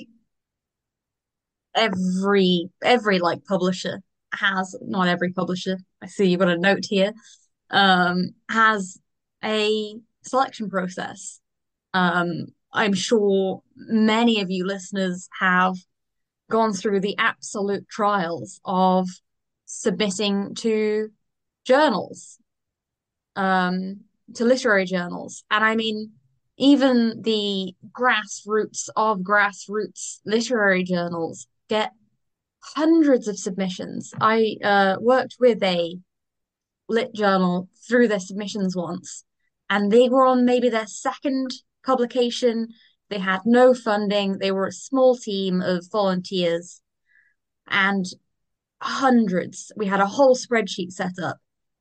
[1.76, 4.02] every every like publisher
[4.34, 5.78] has not every publisher.
[6.02, 7.14] I see you've got a note here.
[7.70, 9.00] Um, has
[9.44, 11.40] a selection process.
[11.94, 15.76] Um, I'm sure many of you listeners have
[16.50, 19.08] gone through the absolute trials of
[19.66, 21.10] submitting to
[21.66, 22.38] journals,
[23.36, 24.02] um,
[24.36, 25.44] to literary journals.
[25.50, 26.12] And I mean,
[26.58, 31.94] even the grassroots of grassroots literary journals get
[32.76, 34.14] hundreds of submissions.
[34.20, 35.98] I uh, worked with a
[36.90, 39.24] lit journal through their submissions once,
[39.70, 41.52] and they were on maybe their second
[41.86, 42.68] publication.
[43.10, 44.38] They had no funding.
[44.38, 46.82] They were a small team of volunteers
[47.68, 48.06] and
[48.82, 49.72] hundreds.
[49.78, 51.38] We had a whole spreadsheet set up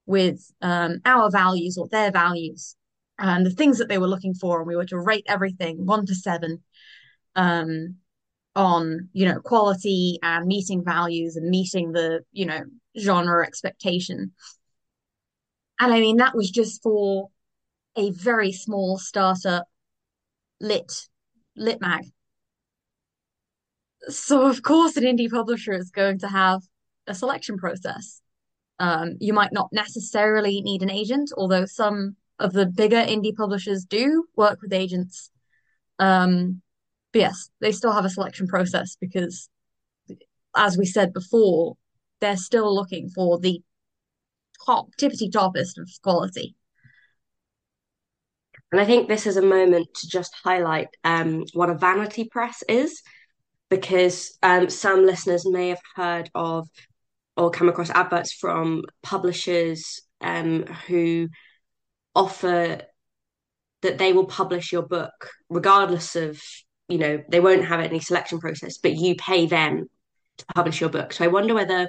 [0.07, 2.77] with um, our values or their values
[3.19, 6.07] and the things that they were looking for, and we were to rate everything one
[6.07, 6.63] to seven
[7.35, 7.97] um,
[8.57, 12.61] on you know quality and meeting values and meeting the you know
[12.99, 14.33] genre expectation.
[15.79, 17.29] And I mean that was just for
[17.97, 19.67] a very small startup
[20.61, 21.09] lit
[21.57, 22.05] lit mag.
[24.09, 26.63] So of course an indie publisher is going to have
[27.07, 28.21] a selection process.
[28.79, 33.85] Um, you might not necessarily need an agent, although some of the bigger indie publishers
[33.85, 35.31] do work with agents.
[35.99, 36.63] Um,
[37.13, 39.49] but yes, they still have a selection process because,
[40.57, 41.77] as we said before,
[42.21, 43.63] they're still looking for the
[44.67, 46.55] top, tippity toppest of quality.
[48.73, 52.63] And I think this is a moment to just highlight um, what a vanity press
[52.69, 53.03] is,
[53.69, 56.69] because um, some listeners may have heard of
[57.37, 61.29] or come across adverts from publishers um, who
[62.15, 62.83] offer
[63.83, 66.41] that they will publish your book regardless of
[66.91, 69.89] you know they won't have any selection process but you pay them
[70.39, 71.13] to publish your book.
[71.13, 71.89] So i wonder whether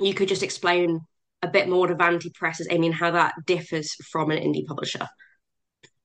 [0.00, 1.00] you could just explain
[1.42, 4.66] a bit more to vanity press as amy and how that differs from an indie
[4.66, 5.06] publisher.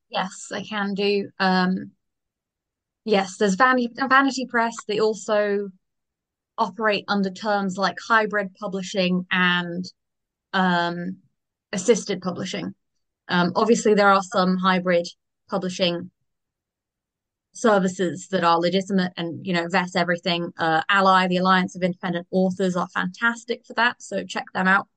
[0.09, 1.91] Yes i can do um
[3.05, 5.69] yes there's vanity vanity press they also
[6.57, 9.85] operate under terms like hybrid publishing and
[10.53, 11.17] um
[11.73, 12.73] assisted publishing.
[13.27, 15.07] Um, obviously, there are some hybrid
[15.49, 16.11] publishing
[17.53, 20.51] services that are legitimate and you know vet everything.
[20.57, 24.87] Uh, ALLi, the Alliance of Independent Authors, are fantastic for that, so check them out.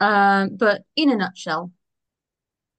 [0.00, 1.72] Um, but in a nutshell,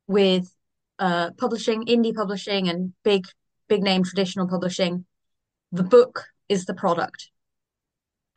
[0.08, 0.54] with
[1.00, 3.26] uh, publishing, indie publishing, and big
[3.68, 5.06] big name traditional publishing,
[5.72, 7.30] the book is the product,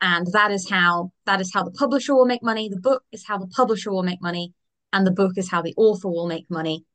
[0.01, 2.69] and that is how that is how the publisher will make money.
[2.69, 4.53] The book is how the publisher will make money
[4.93, 6.85] and the book is how the author will make money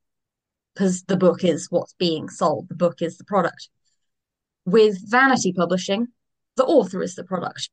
[0.79, 2.69] because the book is what's being sold.
[2.69, 3.69] The book is the product.
[4.65, 6.09] With vanity publishing,
[6.57, 7.69] the author is the product.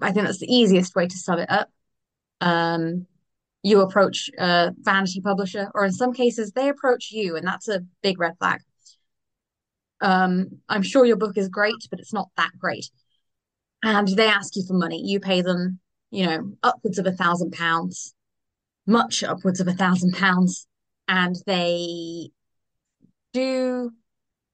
[0.00, 1.68] I think that's the easiest way to sum it up.
[2.40, 3.06] Um,
[3.62, 7.84] you approach a vanity publisher, or in some cases, they approach you, and that's a
[8.02, 8.60] big red flag.
[10.00, 12.88] Um, I'm sure your book is great, but it's not that great.
[13.82, 15.02] And they ask you for money.
[15.04, 15.78] You pay them,
[16.10, 18.14] you know, upwards of a thousand pounds
[18.86, 20.65] much upwards of a thousand pounds,
[21.08, 22.30] and they
[23.32, 23.92] do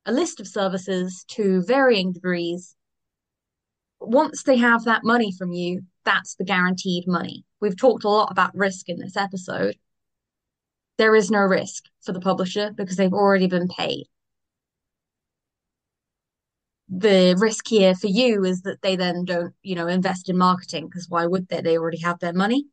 [0.07, 2.75] a list of services to varying degrees.
[4.01, 7.45] Once they have that money from you, that's the guaranteed money.
[7.61, 9.77] We've talked a lot about risk in this episode.
[10.99, 14.07] There is no risk for the publisher because they've already been paid.
[16.89, 20.87] The risk here for you is that they then don't, you know, invest in marketing
[20.87, 21.63] because why would they?
[21.63, 22.67] They already have their money.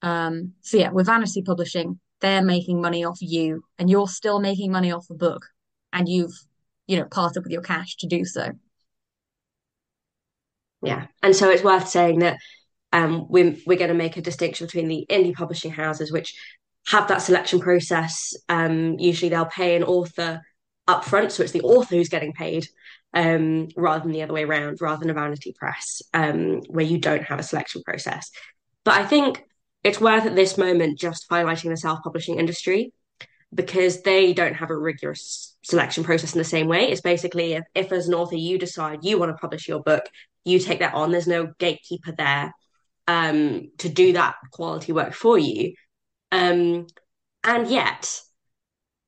[0.00, 4.72] Um, so yeah, with Vanity Publishing, they're making money off you, and you're still making
[4.72, 5.44] money off the book,
[5.92, 6.32] and you've
[6.86, 8.50] you know parted with your cash to do so.
[10.82, 12.38] Yeah, and so it's worth saying that
[12.92, 16.34] um, we're we're going to make a distinction between the indie publishing houses, which
[16.86, 18.34] have that selection process.
[18.48, 20.40] Um, usually, they'll pay an author
[20.88, 22.66] upfront, so it's the author who's getting paid,
[23.12, 26.96] um, rather than the other way around, rather than a vanity press, um, where you
[26.96, 28.30] don't have a selection process.
[28.82, 29.42] But I think
[29.84, 32.92] it's worth at this moment just highlighting the self-publishing industry
[33.54, 36.90] because they don't have a rigorous selection process in the same way.
[36.90, 40.04] It's basically if, if as an author you decide you want to publish your book,
[40.44, 41.12] you take that on.
[41.12, 42.52] There's no gatekeeper there
[43.06, 45.74] um, to do that quality work for you.
[46.32, 46.86] Um,
[47.44, 48.20] and yet,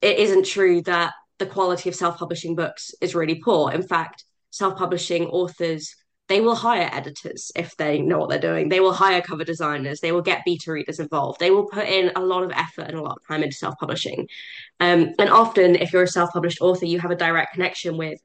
[0.03, 3.73] it isn't true that the quality of self-publishing books is really poor.
[3.73, 5.95] In fact, self-publishing authors
[6.29, 8.69] they will hire editors if they know what they're doing.
[8.69, 10.01] They will hire cover designers.
[10.01, 11.39] They will get beta readers involved.
[11.39, 13.77] They will put in a lot of effort and a lot of time into self
[13.79, 14.29] publishing.
[14.81, 18.21] Um, and often, if you're a self published author, you have a direct connection with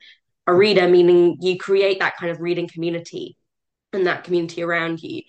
[0.47, 3.37] a reader, meaning you create that kind of reading community
[3.93, 5.21] and that community around you.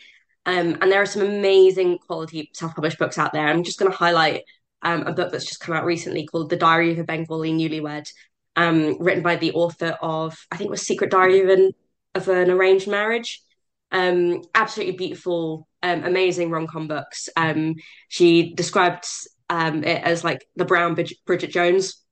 [0.46, 3.46] Um, and there are some amazing quality self published books out there.
[3.46, 4.44] I'm just going to highlight
[4.82, 8.08] um, a book that's just come out recently called The Diary of a Bengali Newlywed,
[8.56, 11.72] um, written by the author of, I think it was Secret Diary of an
[12.14, 13.42] of an arranged marriage.
[13.90, 17.28] Um, absolutely beautiful, um, amazing rom com books.
[17.36, 17.74] Um,
[18.08, 19.04] she described
[19.50, 20.96] um, it as like the brown
[21.26, 22.02] Bridget Jones,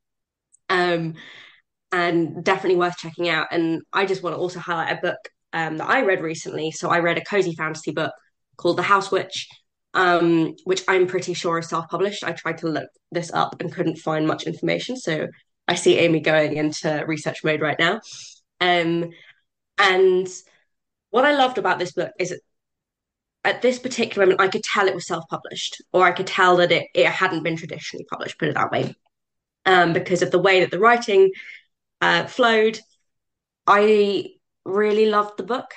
[0.68, 1.14] um,
[1.90, 3.48] and definitely worth checking out.
[3.50, 5.18] And I just want to also highlight a book
[5.52, 6.70] um, that I read recently.
[6.70, 8.12] So I read a cozy fantasy book
[8.56, 9.48] called The House Witch,
[10.64, 12.24] which I'm pretty sure is self published.
[12.24, 14.96] I tried to look this up and couldn't find much information.
[14.96, 15.28] So
[15.66, 18.00] I see Amy going into research mode right now.
[18.60, 19.10] Um,
[19.80, 20.28] and
[21.10, 22.38] what I loved about this book is
[23.44, 26.70] at this particular moment, I could tell it was self-published, or I could tell that
[26.70, 28.94] it, it hadn't been traditionally published, put it that way.
[29.64, 31.30] Um, because of the way that the writing
[32.00, 32.78] uh, flowed,
[33.66, 34.26] I
[34.64, 35.70] really loved the book.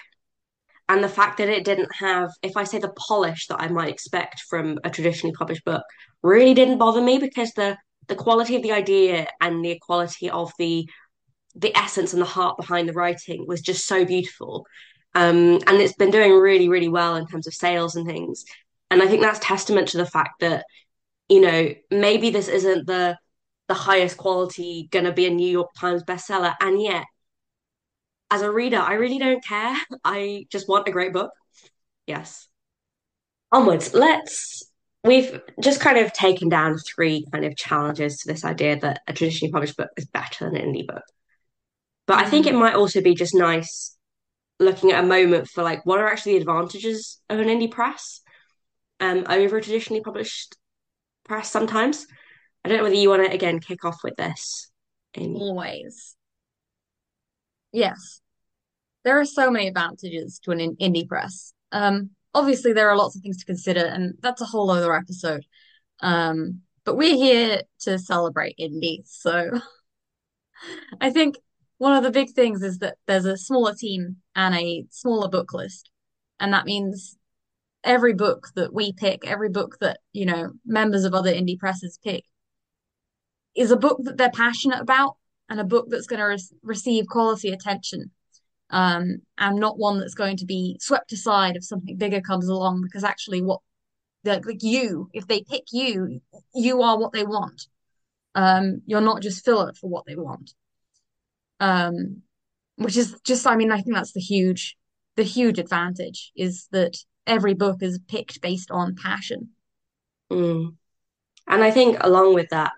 [0.90, 3.94] And the fact that it didn't have, if I say the polish that I might
[3.94, 5.84] expect from a traditionally published book,
[6.22, 7.78] really didn't bother me because the
[8.08, 10.86] the quality of the idea and the quality of the
[11.56, 14.66] the essence and the heart behind the writing was just so beautiful.
[15.16, 18.46] Um, and it's been doing really, really well in terms of sales and things.
[18.90, 20.66] And I think that's testament to the fact that,
[21.30, 23.18] you know, maybe this isn't the
[23.70, 27.06] the highest quality going to be a New York Times bestseller, and yet
[28.34, 29.76] as a reader, I really don't care.
[30.04, 31.32] I just want a great book.
[32.08, 32.48] Yes.
[33.52, 34.64] Onwards, let's.
[35.04, 39.14] We've just kind of taken down three kind of challenges to this idea that a
[39.14, 41.04] traditionally published book is better than an indie book.
[42.06, 43.96] But I think it might also be just nice
[44.60, 48.22] looking at a moment for like what are actually the advantages of an indie press
[49.00, 50.56] um over a traditionally published
[51.26, 52.06] press sometimes.
[52.64, 54.72] I don't know whether you want to again kick off with this,
[55.16, 55.40] Amy.
[55.40, 56.16] Always.
[57.72, 58.22] Yes.
[59.04, 61.54] There are so many advantages to an in indie press.
[61.72, 65.46] Um, obviously there are lots of things to consider, and that's a whole other episode.
[66.00, 69.60] Um, but we're here to celebrate indies, so
[71.02, 71.36] I think
[71.78, 75.54] one of the big things is that there's a smaller team and a smaller book
[75.54, 75.90] list.
[76.40, 77.18] And that means
[77.84, 82.00] every book that we pick, every book that, you know, members of other indie presses
[82.04, 82.26] pick
[83.56, 85.18] is a book that they're passionate about
[85.50, 88.12] and a book that's going to re receive quality attention.
[88.70, 92.82] Um, and not one that's going to be swept aside if something bigger comes along,
[92.82, 93.60] because actually what
[94.24, 96.22] like, like you, if they pick you,
[96.56, 97.68] you are what they want.
[98.36, 100.54] Um, you're not just filler for what they want.
[101.60, 102.24] Um,
[102.76, 104.76] which is just, I mean, I think that's the huge,
[105.16, 109.50] the huge advantage is that every book is picked based on passion.
[110.32, 110.76] Mm.
[111.48, 112.74] And I think along with that,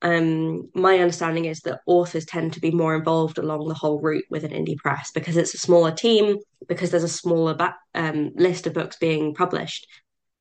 [0.00, 4.24] um, my understanding is that authors tend to be more involved along the whole route
[4.30, 6.38] with an indie press because it's a smaller team,
[6.68, 9.86] because there's a smaller ba- um, list of books being published.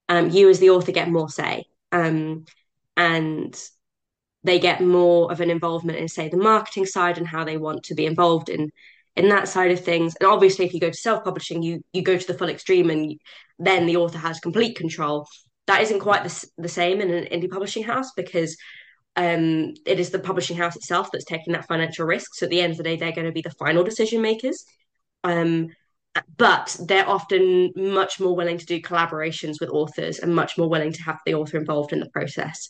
[0.10, 2.46] Um, you as the author get more say, um,
[2.96, 3.60] and
[4.48, 7.84] they get more of an involvement in, say, the marketing side and how they want
[7.84, 8.72] to be involved in
[9.18, 10.16] in that side of things.
[10.20, 13.20] And obviously, if you go to self-publishing, you you go to the full extreme, and
[13.60, 15.28] then the author has complete control.
[15.68, 18.56] That isn't quite the, the same in an indie publishing house because
[19.18, 22.36] um, it is the publishing house itself that's taking that financial risk.
[22.36, 24.64] So at the end of the day, they're going to be the final decision makers.
[25.26, 25.68] Um,
[26.38, 30.94] but they're often much more willing to do collaborations with authors and much more willing
[30.94, 32.70] to have the author involved in the process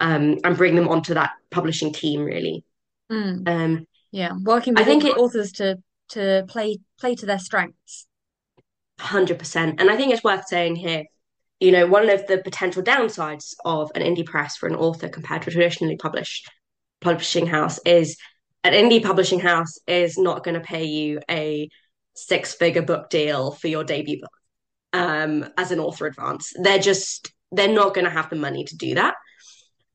[0.00, 2.64] um, and bring them onto that publishing team, really.
[3.10, 5.78] Mm, Um, yeah, working I with think it authors to
[6.10, 8.06] to play play to their strengths.
[8.98, 9.76] 100%.
[9.78, 11.04] And I think it's worth saying here,
[11.60, 15.42] you know, one of the potential downsides of an indie press for an author compared
[15.42, 16.50] to a traditionally published
[17.00, 18.16] publishing house is
[18.64, 21.68] an indie publishing house is not going to pay you a
[22.14, 24.30] six figure book deal for your debut book
[24.92, 26.52] um, as an author advance.
[26.60, 29.14] They're just, they're not going to have the money to do that.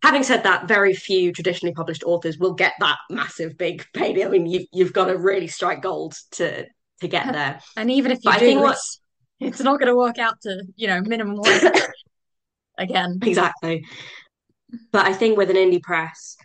[0.04, 4.26] Having said that, very few traditionally published authors will get that massive big payday.
[4.26, 6.68] I mean, you've, you've got to really strike gold to
[7.02, 7.60] to get there.
[7.76, 9.00] And even if you But I think do, what it's
[9.40, 11.64] it's not going to work out to, you know, minimum wage
[12.78, 13.20] again.
[13.22, 13.86] exactly,
[14.92, 16.36] but I think with an indie press,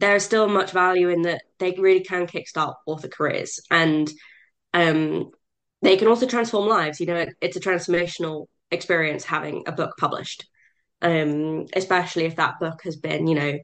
[0.00, 4.10] there is still much value in that they really can kickstart author careers and
[4.74, 5.30] um,
[5.82, 7.00] they can also transform lives.
[7.00, 10.46] You know, it, it's a transformational experience having a book published,
[11.02, 13.58] um, especially if that book has been, you know,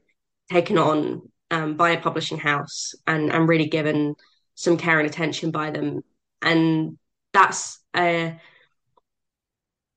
[0.51, 1.21] taken on
[1.51, 4.15] um, by a publishing house and, and really given
[4.55, 6.01] some care and attention by them.
[6.41, 6.97] And
[7.33, 8.39] that's a,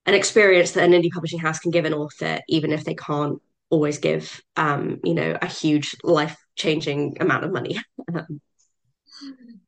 [0.06, 3.40] an experience that an indie publishing house can give an author, even if they can't
[3.70, 7.78] always give, um, you know, a huge life changing amount of money.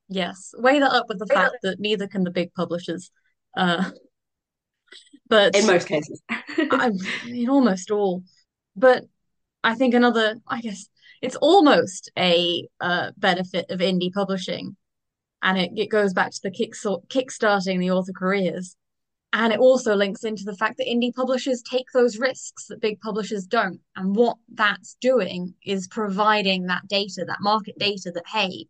[0.08, 3.10] Yes, weigh that up with the fact that neither can the big publishers.
[3.56, 3.90] Uh,
[5.32, 6.20] but in most cases.
[6.30, 6.90] I
[7.26, 8.22] in almost all.
[8.76, 9.04] But
[9.64, 10.90] I think another, I guess
[11.22, 14.76] it's almost a uh, benefit of indie publishing,
[15.40, 18.76] and it, it goes back to the kick kickstarting the author careers.
[19.32, 23.00] And it also links into the fact that indie publishers take those risks that big
[23.00, 23.80] publishers don't.
[23.96, 28.66] And what that's doing is providing that data, that market data that, hey,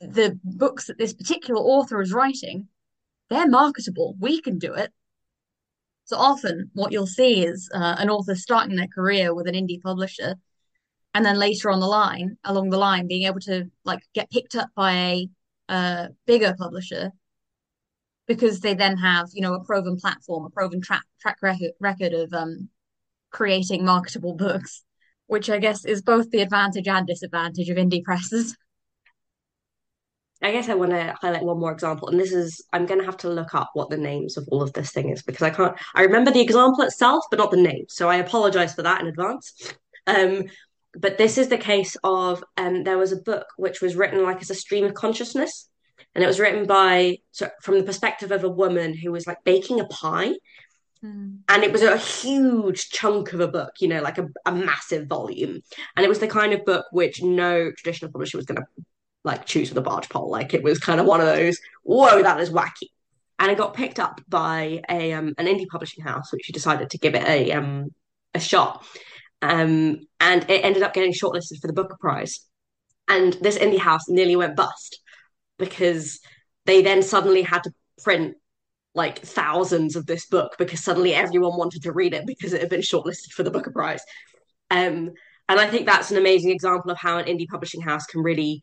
[0.00, 2.68] the books that this particular author is writing,
[3.28, 4.14] they're marketable.
[4.20, 4.92] We can do it.
[6.04, 9.80] So often, what you'll see is uh, an author starting their career with an indie
[9.80, 10.34] publisher,
[11.14, 14.54] and then later on the line, along the line, being able to like get picked
[14.54, 15.24] up by
[15.68, 17.10] a bigger publisher
[18.26, 22.12] because they then have, you know, a proven platform, a proven track track record record
[22.12, 22.68] of um
[23.30, 24.84] creating marketable books,
[25.26, 28.56] which I guess is both the advantage and disadvantage of indie presses.
[30.44, 33.06] I guess I want to highlight one more example, and this is I'm going to
[33.06, 35.48] have to look up what the names of all of this thing is because I
[35.48, 35.74] can't.
[35.94, 39.06] I remember the example itself, but not the name, so I apologize for that in
[39.06, 39.72] advance.
[40.06, 40.44] Um,
[40.92, 44.42] but this is the case of um, there was a book which was written like
[44.42, 45.70] as a stream of consciousness,
[46.14, 49.38] and it was written by so from the perspective of a woman who was like
[49.44, 50.34] baking a pie,
[51.02, 51.40] Mm.
[51.48, 55.06] and it was a huge chunk of a book, you know, like a, a massive
[55.06, 55.60] volume,
[55.96, 58.66] and it was the kind of book which no traditional publisher was going to
[59.24, 60.30] like choose with a barge pole.
[60.30, 62.88] Like it was kind of one of those, whoa, that is wacky.
[63.38, 66.98] And it got picked up by a um, an indie publishing house, which decided to
[66.98, 67.92] give it a um,
[68.34, 68.86] a shot.
[69.42, 72.40] Um, and it ended up getting shortlisted for the Booker Prize.
[73.08, 75.00] And this indie house nearly went bust
[75.58, 76.20] because
[76.64, 77.72] they then suddenly had to
[78.02, 78.36] print
[78.94, 82.70] like thousands of this book because suddenly everyone wanted to read it because it had
[82.70, 84.02] been shortlisted for the Booker Prize.
[84.70, 85.12] Um,
[85.48, 88.62] and I think that's an amazing example of how an indie publishing house can really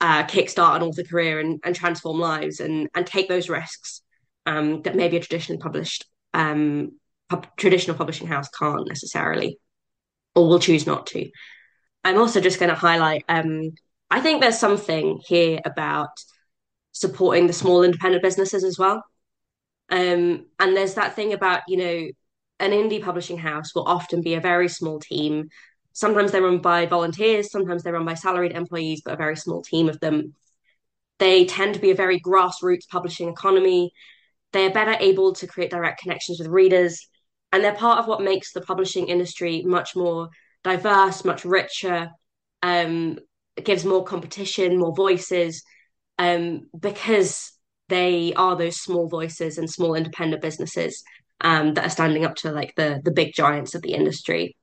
[0.00, 4.02] uh, kickstart an author career and, and transform lives and and take those risks
[4.46, 6.92] um, that maybe a traditionally published um,
[7.28, 9.58] pub- traditional publishing house can't necessarily
[10.34, 11.28] or will choose not to.
[12.04, 13.24] I'm also just going to highlight.
[13.28, 13.72] Um,
[14.10, 16.10] I think there's something here about
[16.92, 19.02] supporting the small independent businesses as well.
[19.90, 22.08] Um, and there's that thing about you know
[22.60, 25.48] an indie publishing house will often be a very small team.
[26.00, 29.60] Sometimes they're run by volunteers, sometimes they're run by salaried employees, but a very small
[29.62, 30.34] team of them
[31.20, 33.92] they tend to be a very grassroots publishing economy.
[34.52, 37.06] They're better able to create direct connections with readers.
[37.52, 40.30] And they're part of what makes the publishing industry much more
[40.64, 42.08] diverse, much richer.
[42.62, 43.18] Um,
[43.54, 45.62] it gives more competition, more voices,
[46.18, 47.52] um, because
[47.90, 51.02] they are those small voices and small independent businesses
[51.42, 54.56] um, that are standing up to like the the big giants of the industry.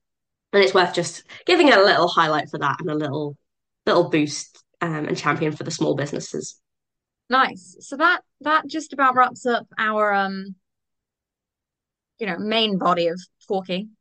[0.53, 3.37] And it's worth just giving it a little highlight for that and a little
[3.85, 6.59] little boost um, and champion for the small businesses.
[7.29, 7.75] Nice.
[7.81, 10.55] So that that just about wraps up our um,
[12.19, 13.91] you know, main body of talking.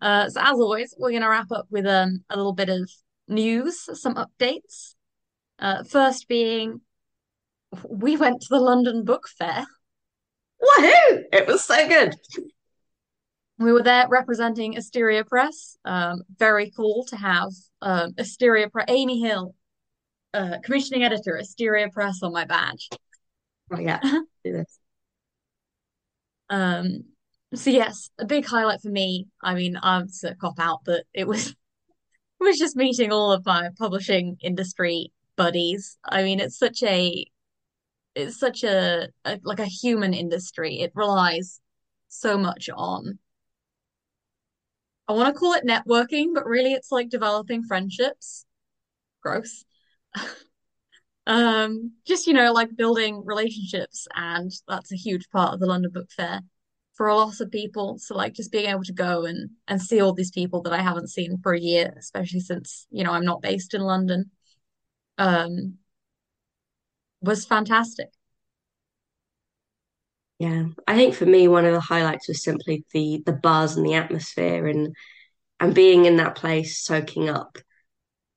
[0.00, 2.90] Uh, so as always, we're gonna wrap up with um a little bit of
[3.28, 4.94] news, some updates.
[5.58, 6.80] Uh, first being
[7.88, 9.64] we went to the London Book Fair.
[10.62, 11.24] Woohoo!
[11.32, 12.14] It was so good.
[13.58, 15.76] We were there representing Asteria Press.
[15.84, 17.50] Um, very cool to have
[17.82, 19.54] um, Asteria Press, Amy Hill,
[20.32, 22.88] uh, commissioning editor, Asteria Press on my badge.
[23.72, 24.00] Oh yeah,
[24.44, 24.78] do this.
[26.50, 27.04] Um,
[27.54, 29.28] so yes, a big highlight for me.
[29.42, 31.50] I mean, I'm a cop out, but it was
[32.40, 35.98] it was just meeting all of my publishing industry buddies.
[36.04, 37.24] I mean, it's such a
[38.16, 40.80] it's such a, a like a human industry.
[40.80, 41.60] It relies
[42.08, 43.18] so much on
[45.08, 48.46] I want to call it networking, but really it's like developing friendships.
[49.22, 49.64] Gross.
[51.26, 55.90] Um, just, you know, like building relationships, and that's a huge part of the London
[55.90, 56.40] Book Fair
[56.94, 57.98] for a lot of people.
[57.98, 60.82] So like just being able to go and and see all these people that I
[60.82, 64.30] haven't seen for a year, especially since, you know, I'm not based in London,
[65.18, 65.78] um,
[67.20, 68.10] was fantastic.
[70.38, 73.86] Yeah, I think for me, one of the highlights was simply the the buzz and
[73.86, 74.94] the atmosphere, and
[75.60, 77.58] and being in that place, soaking up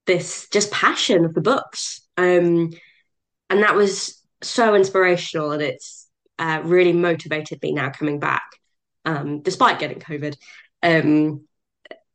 [0.05, 2.01] this just passion of the books.
[2.17, 2.71] Um,
[3.49, 6.07] and that was so inspirational, and it's
[6.39, 8.45] uh, really motivated me now coming back,
[9.05, 10.35] um, despite getting COVID.
[10.83, 11.47] Um,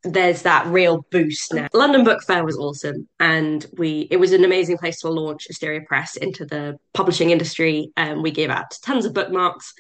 [0.05, 1.69] there's that real boost now.
[1.73, 5.81] London Book Fair was awesome, and we it was an amazing place to launch Asteria
[5.83, 7.93] Press into the publishing industry.
[7.97, 9.73] Um, we gave out tons of bookmarks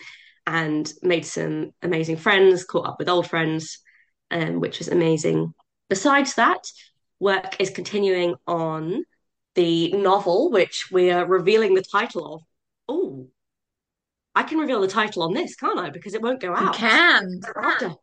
[0.46, 3.78] and made some amazing friends, caught up with old friends,
[4.30, 5.54] um, which was amazing.
[5.88, 6.70] Besides that,
[7.20, 9.04] work is continuing on
[9.54, 12.42] the novel, which we are revealing the title of.
[12.88, 13.28] Oh,
[14.34, 15.90] I can reveal the title on this, can't I?
[15.90, 16.74] Because it won't go out.
[16.74, 17.40] You can.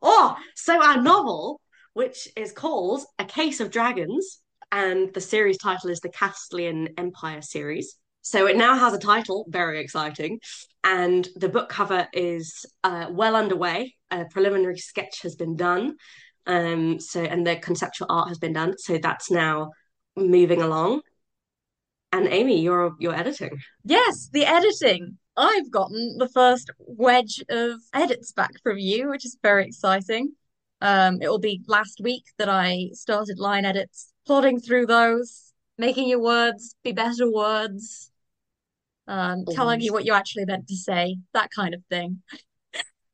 [0.02, 1.60] Oh, so our novel,
[2.00, 4.40] which is called A Case of Dragons,
[4.72, 7.96] and the series title is the Castilian Empire series.
[8.22, 10.40] So it now has a title, very exciting.
[10.82, 13.96] And the book cover is uh, well underway.
[14.12, 15.98] A preliminary sketch has been done.
[16.48, 18.78] Um, so and the conceptual art has been done.
[18.78, 19.72] So that's now
[20.16, 21.02] moving along.
[22.14, 23.60] And Amy, you're you're editing.
[23.84, 25.18] Yes, the editing.
[25.36, 30.32] I've gotten the first wedge of edits back from you, which is very exciting.
[30.82, 36.08] Um, it will be last week that I started line edits, plodding through those, making
[36.08, 38.12] your words be better words.
[39.08, 42.22] um, telling you what you actually meant to say, that kind of thing.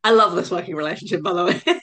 [0.03, 1.61] I love this working relationship, by the way.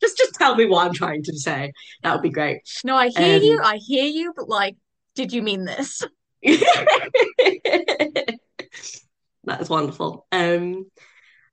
[0.00, 1.72] just just tell me what I'm trying to say.
[2.02, 2.60] That would be great.
[2.84, 4.76] No, I hear you, Um, I hear you, but like,
[5.14, 6.02] did you mean this?
[6.42, 8.38] that
[9.60, 10.26] is wonderful.
[10.32, 10.86] Um,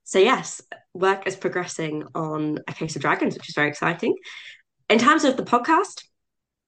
[0.04, 0.62] so yes,
[0.94, 4.14] work is progressing on A Case of Dragons, which is very exciting.
[4.88, 6.04] In terms of the podcast,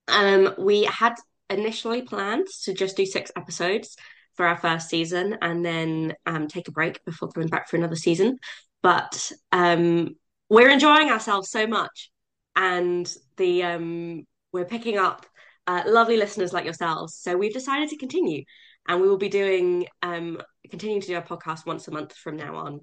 [0.09, 1.15] um, we had
[1.49, 3.97] initially planned to just do six episodes
[4.35, 7.97] for our first season and then um, take a break before coming back for another
[7.97, 8.37] season.
[8.83, 10.17] But um,
[10.51, 12.11] we're enjoying ourselves so much,
[12.55, 15.27] and the um, we're picking up
[15.67, 17.17] uh, lovely listeners like yourselves.
[17.17, 18.45] So we've decided to continue,
[18.87, 22.37] and we will be doing um, continuing to do our podcast once a month from
[22.37, 22.81] now on.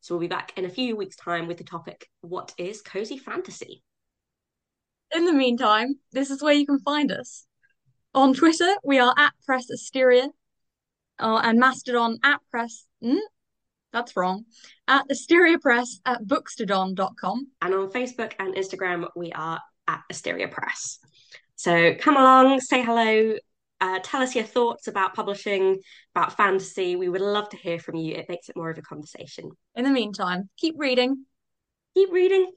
[0.00, 3.18] So we'll be back in a few weeks' time with the topic: What is cozy
[3.18, 3.82] fantasy?
[5.14, 7.46] In the meantime, this is where you can find us.
[8.14, 10.28] On Twitter, we are at Press Asteria,
[11.18, 12.86] uh, and Mastodon at Press.
[13.02, 13.18] Mm,
[13.92, 14.44] that's wrong.
[14.88, 17.46] At Asteria Press at bookstodon.com.
[17.62, 20.98] And on Facebook and Instagram, we are at Asteria Press.
[21.56, 23.36] So come along, say hello,
[23.80, 25.80] uh, tell us your thoughts about publishing,
[26.14, 26.96] about fantasy.
[26.96, 28.14] We would love to hear from you.
[28.14, 29.50] It makes it more of a conversation.
[29.74, 31.26] In the meantime, keep reading.
[31.94, 32.52] Keep reading.